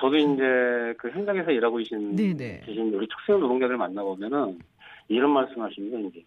저도 0.00 0.16
이제 0.16 0.94
그 0.98 1.10
현장에서 1.10 1.50
일하고 1.50 1.76
계신, 1.76 2.16
네네. 2.16 2.62
계신 2.66 2.92
우리 2.94 3.06
특수형 3.08 3.40
노동자들 3.40 3.76
만나 3.76 4.02
보면은 4.02 4.58
이런 5.08 5.30
말씀 5.30 5.62
하십니다. 5.62 5.98
이제 5.98 6.24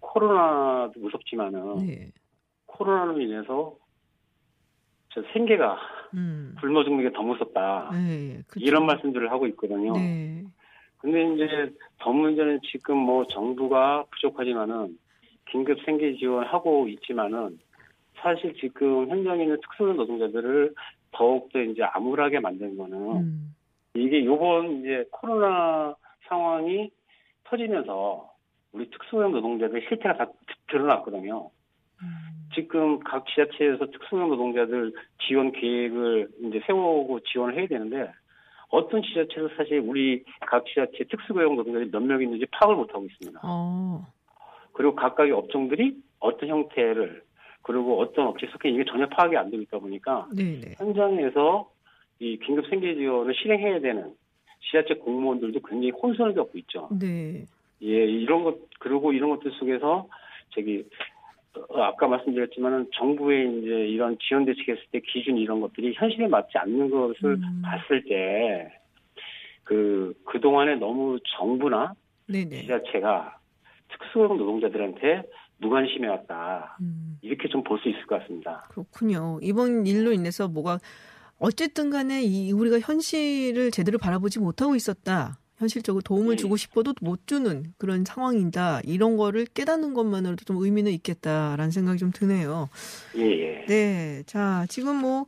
코로나도 0.00 0.98
무섭지만은 1.00 1.86
네. 1.86 2.10
코로나로 2.66 3.20
인해서 3.20 3.76
저 5.10 5.22
생계가 5.32 5.78
음. 6.14 6.54
굶어 6.60 6.84
죽는 6.84 7.04
게 7.04 7.16
더 7.16 7.22
무섭다. 7.22 7.90
네. 7.92 8.42
그쵸. 8.46 8.64
이런 8.64 8.86
말씀들을 8.86 9.30
하고 9.30 9.46
있거든요. 9.48 9.92
네. 9.94 10.44
근데 10.98 11.34
이제 11.34 11.72
더 11.98 12.12
문제는 12.12 12.60
지금 12.70 12.98
뭐 12.98 13.26
정부가 13.28 14.04
부족하지만은 14.10 14.98
긴급 15.50 15.78
생계 15.84 16.14
지원하고 16.16 16.88
있지만은 16.88 17.58
사실 18.16 18.54
지금 18.54 19.08
현장에 19.08 19.44
있는 19.44 19.60
특수형 19.60 19.96
노동자들을 19.96 20.74
더욱더 21.12 21.60
이제 21.60 21.82
암울하게 21.82 22.40
만든 22.40 22.76
거는 22.76 22.98
음. 23.16 23.54
이게 23.94 24.24
요번 24.24 24.80
이제 24.80 25.04
코로나 25.10 25.94
상황이 26.28 26.90
터지면서 27.44 28.30
우리 28.72 28.90
특수형 28.90 29.32
노동자들 29.32 29.80
실태가 29.88 30.16
다 30.16 30.26
드러났거든요. 30.68 31.50
음. 32.02 32.08
지금 32.54 32.98
각 33.00 33.24
지자체에서 33.26 33.86
특수형 33.86 34.28
노동자들 34.28 34.92
지원 35.26 35.52
계획을 35.52 36.28
이제 36.44 36.60
세우고 36.66 37.20
지원을 37.20 37.56
해야 37.56 37.66
되는데 37.66 38.10
어떤 38.68 39.02
지자체도 39.02 39.50
사실 39.56 39.78
우리 39.78 40.24
각 40.40 40.64
지자체 40.66 41.04
특수고용 41.10 41.56
노동자들이 41.56 41.90
몇 41.90 42.02
명 42.02 42.20
있는지 42.20 42.46
파악을 42.46 42.76
못 42.76 42.92
하고 42.92 43.04
있습니다. 43.06 43.40
어. 43.44 44.06
그리고 44.76 44.94
각각의 44.94 45.32
업종들이 45.32 45.96
어떤 46.20 46.48
형태를 46.48 47.22
그리고 47.62 47.98
어떤 48.00 48.26
업체 48.26 48.46
속해 48.46 48.68
이게 48.68 48.84
전혀 48.84 49.08
파악이 49.08 49.36
안 49.36 49.52
있다 49.52 49.78
보니까 49.78 50.28
네네. 50.36 50.74
현장에서 50.76 51.70
이 52.18 52.38
긴급 52.38 52.68
생계 52.68 52.94
지원을 52.94 53.34
실행해야 53.34 53.80
되는 53.80 54.14
지자체 54.60 54.94
공무원들도 54.94 55.60
굉장히 55.60 55.90
혼선을 55.90 56.34
겪고 56.34 56.58
있죠. 56.58 56.88
네. 56.98 57.44
예, 57.82 57.86
이런 57.86 58.44
것, 58.44 58.58
그리고 58.78 59.12
이런 59.12 59.30
것들 59.30 59.52
속에서, 59.58 60.08
저기, 60.50 60.84
어, 61.68 61.82
아까 61.82 62.08
말씀드렸지만은 62.08 62.88
정부의 62.94 63.58
이제 63.58 63.70
이런 63.88 64.16
지원 64.20 64.44
대책했을 64.44 64.82
때 64.92 65.00
기준 65.00 65.36
이런 65.36 65.60
것들이 65.60 65.92
현실에 65.94 66.26
맞지 66.26 66.56
않는 66.56 66.90
것을 66.90 67.34
음. 67.34 67.62
봤을 67.62 68.02
때, 68.04 68.72
그, 69.64 70.14
그동안에 70.24 70.76
너무 70.76 71.18
정부나 71.36 71.94
네네. 72.28 72.62
지자체가 72.62 73.38
특수고용 73.88 74.36
노동자들한테 74.38 75.22
무관심해왔다. 75.58 76.76
음. 76.80 77.18
이렇게 77.22 77.48
좀 77.48 77.62
볼 77.64 77.78
수 77.80 77.88
있을 77.88 78.06
것 78.06 78.20
같습니다. 78.20 78.66
그렇군요. 78.70 79.38
이번 79.42 79.86
일로 79.86 80.12
인해서 80.12 80.48
뭐가 80.48 80.78
어쨌든 81.38 81.90
간에 81.90 82.22
이 82.22 82.52
우리가 82.52 82.80
현실을 82.80 83.70
제대로 83.70 83.98
바라보지 83.98 84.38
못하고 84.38 84.74
있었다. 84.76 85.38
현실적으로 85.58 86.02
도움을 86.02 86.32
예. 86.32 86.36
주고 86.36 86.56
싶어도 86.56 86.92
못 87.00 87.26
주는 87.26 87.72
그런 87.78 88.04
상황이다. 88.04 88.82
이런 88.84 89.16
거를 89.16 89.46
깨닫는 89.46 89.94
것만으로도 89.94 90.44
좀 90.44 90.56
의미는 90.62 90.92
있겠다라는 90.92 91.70
생각이 91.70 91.98
좀 91.98 92.10
드네요. 92.12 92.68
예, 93.16 93.22
예. 93.22 93.64
네. 93.66 94.22
자, 94.26 94.66
지금 94.68 94.96
뭐, 94.96 95.26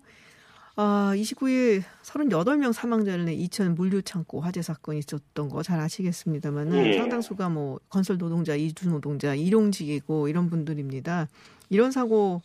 아, 0.81 1.13
29일 1.17 1.83
38명 2.05 2.73
사망자를 2.73 3.25
내 3.25 3.33
이천 3.33 3.75
물류창고 3.75 4.41
화재 4.41 4.63
사건이 4.63 5.01
있었던 5.01 5.49
거 5.49 5.61
잘 5.65 5.81
아시겠습니다만은 5.81 6.87
예. 6.87 6.93
상당수가 6.99 7.49
뭐 7.49 7.81
건설 7.89 8.17
노동자, 8.17 8.55
이주 8.55 8.89
노동자, 8.89 9.35
일용직이고 9.35 10.29
이런 10.29 10.49
분들입니다. 10.49 11.27
이런 11.69 11.91
사고 11.91 12.43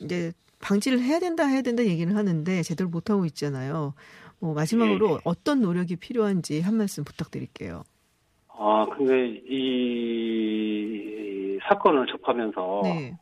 이제 0.00 0.32
방지를 0.60 1.00
해야 1.00 1.18
된다 1.18 1.44
해야 1.44 1.60
된다 1.60 1.84
얘기를 1.84 2.16
하는데 2.16 2.62
제대로 2.62 2.88
못 2.88 3.10
하고 3.10 3.26
있잖아요. 3.26 3.92
뭐 4.38 4.54
마지막으로 4.54 5.16
예. 5.16 5.18
어떤 5.24 5.60
노력이 5.60 5.96
필요한지 5.96 6.62
한 6.62 6.78
말씀 6.78 7.04
부탁드릴게요. 7.04 7.84
아, 8.48 8.86
근데 8.96 9.38
이 9.46 11.58
사건을 11.68 12.06
접하면서 12.06 12.80
네. 12.84 13.18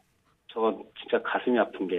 저 0.46 0.78
진짜 1.00 1.20
가슴이 1.24 1.58
아픈 1.58 1.88
게, 1.88 1.96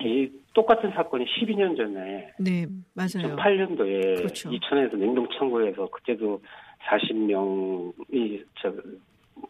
이 0.00 0.28
똑같은 0.54 0.92
사건이 0.92 1.26
12년 1.26 1.76
전에, 1.76 2.32
네, 2.38 2.66
맞아요. 2.94 3.36
2008년도에 3.36 4.16
그렇죠. 4.18 4.50
이천에서 4.52 4.96
냉동창고에서 4.96 5.88
그때도 5.90 6.40
40명이 6.88 8.44
저 8.62 8.72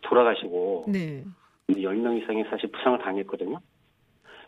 돌아가시고, 0.00 0.86
네. 0.88 1.24
10명 1.68 2.22
이상이 2.22 2.44
사실 2.44 2.70
부상을 2.72 2.98
당했거든요. 2.98 3.60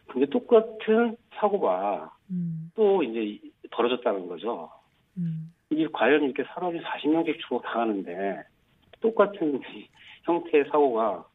근데 0.07 0.27
똑같은 0.27 1.17
사고가 1.35 2.13
음, 2.31 2.71
또 2.75 3.03
이제 3.03 3.39
벌어졌다는 3.71 4.27
거죠. 4.27 4.71
음, 5.19 5.53
이게 5.71 5.87
과연 5.93 6.23
이렇게 6.23 6.45
사람이 6.45 6.81
40명씩 6.81 7.39
죽어 7.41 7.61
당하는데 7.61 8.43
똑같은 9.01 9.61
형태의 10.25 10.65
사고가 10.71 11.27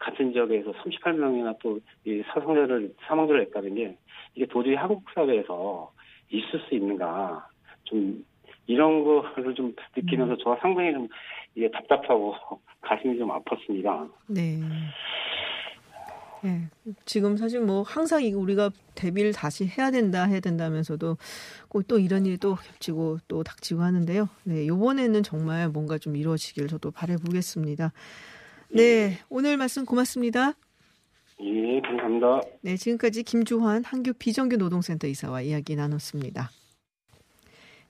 같은 0.00 0.32
지역에서 0.32 0.72
38명이나 0.72 1.56
또 1.60 1.78
이 2.04 2.22
사상자를 2.32 2.94
사망자를 3.06 3.44
냈다는 3.44 3.74
게 3.74 3.96
이게 4.34 4.46
도저히 4.46 4.74
한국 4.74 5.04
사회에서 5.14 5.92
있을 6.30 6.60
수 6.68 6.74
있는가 6.74 7.46
좀 7.84 8.24
이런 8.66 9.04
거를 9.04 9.54
좀 9.54 9.74
느끼면서 9.96 10.36
저와 10.38 10.56
상당히 10.62 10.92
좀 10.92 11.08
이게 11.54 11.70
답답하고 11.70 12.34
가슴이 12.80 13.18
좀 13.18 13.28
아팠습니다. 13.28 14.10
네. 14.28 14.60
네. 16.42 16.68
지금 17.04 17.36
사실 17.36 17.60
뭐 17.60 17.82
항상 17.82 18.22
우리가 18.24 18.70
데뷔를 18.94 19.32
다시 19.32 19.66
해야 19.66 19.90
된다 19.90 20.24
해야 20.24 20.40
된다면서도 20.40 21.16
꼭 21.68 21.86
또 21.86 21.98
이런 21.98 22.24
일이 22.24 22.38
또 22.38 22.54
겹치고 22.54 23.18
또 23.28 23.42
닥치고 23.42 23.82
하는데요. 23.82 24.28
네, 24.44 24.66
요번에는 24.66 25.22
정말 25.22 25.68
뭔가 25.68 25.98
좀 25.98 26.16
이루어지길 26.16 26.68
저도 26.68 26.92
바라보겠습니다. 26.92 27.92
네, 28.72 29.18
오늘 29.28 29.56
말씀 29.56 29.84
고맙습니다. 29.84 30.54
예, 31.40 31.80
감사합니다. 31.80 32.40
네, 32.60 32.76
지금까지 32.76 33.24
김주환 33.24 33.82
한국 33.82 34.12
비정규 34.12 34.56
노동센터 34.56 35.08
이사와 35.08 35.42
이야기 35.42 35.74
나눴습니다. 35.74 36.50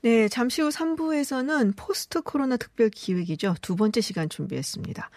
네, 0.03 0.28
잠시 0.28 0.62
후 0.62 0.70
3부에서는 0.70 1.74
포스트 1.76 2.22
코로나 2.22 2.57
특별 2.57 2.89
기획이죠. 2.89 3.57
두 3.61 3.76
번째 3.76 4.01
시간 4.01 4.31
준비했습니다. 4.31 5.11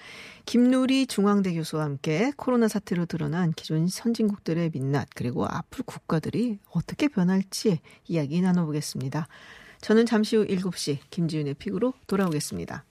김누리 0.45 1.07
중앙대 1.07 1.53
교수와 1.53 1.85
함께 1.85 2.33
코로나 2.35 2.67
사태로 2.67 3.05
드러난 3.05 3.53
기존 3.53 3.87
선진국들의 3.87 4.71
민낯, 4.73 5.07
그리고 5.15 5.45
앞으로 5.45 5.85
국가들이 5.85 6.59
어떻게 6.71 7.07
변할지 7.07 7.79
이야기 8.09 8.41
나눠보겠습니다. 8.41 9.29
저는 9.79 10.05
잠시 10.05 10.35
후 10.35 10.45
7시 10.45 10.97
김지윤의 11.09 11.53
pick으로 11.53 11.93
돌아오겠습니다. 12.07 12.83